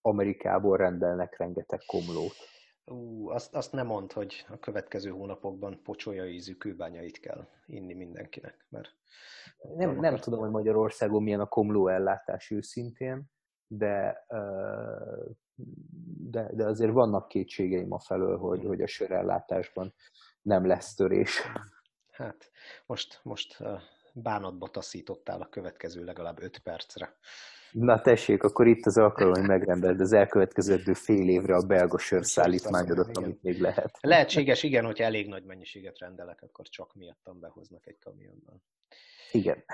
[0.02, 2.34] Amerikából rendelnek rengeteg komlót.
[2.84, 8.66] Ú, azt, azt nem mond, hogy a következő hónapokban pocsolya ízű kőbányait kell inni mindenkinek,
[8.68, 8.88] mert...
[9.76, 13.24] Nem, nem tudom, hogy Magyarországon milyen a komló ellátás őszintén,
[13.66, 14.26] de,
[16.30, 19.94] de, de azért vannak kétségeim a felől, hogy, hogy a sörellátásban
[20.42, 21.42] nem lesz törés.
[22.10, 22.50] Hát,
[22.86, 23.62] most, most
[24.14, 27.16] bánatba taszítottál a következő legalább öt percre.
[27.72, 33.16] Na tessék, akkor itt az alkalom, hogy megrendeld az elkövetkező fél évre a belga sörszállítmányodat,
[33.16, 33.98] amit még lehet.
[34.00, 38.62] Lehetséges, igen, hogyha elég nagy mennyiséget rendelek, akkor csak miattam behoznak egy kamionban.
[39.32, 39.64] Igen.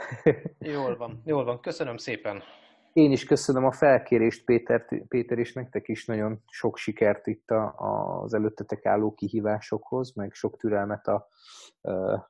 [0.58, 1.60] Jól van, jól van.
[1.60, 2.42] Köszönöm szépen.
[2.96, 7.74] Én is köszönöm a felkérést, Péter, Péter és nektek is nagyon sok sikert itt a,
[8.22, 11.28] az előttetek álló kihívásokhoz, meg sok türelmet a,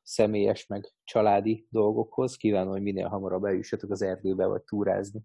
[0.02, 2.36] személyes, meg családi dolgokhoz.
[2.36, 5.20] Kívánom, hogy minél hamarabb eljussatok az erdőbe, vagy túrázni.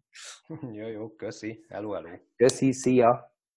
[0.73, 1.65] jó, jó, köszi.
[1.69, 2.09] Hello, hello.
[2.35, 3.30] Köszi, szia!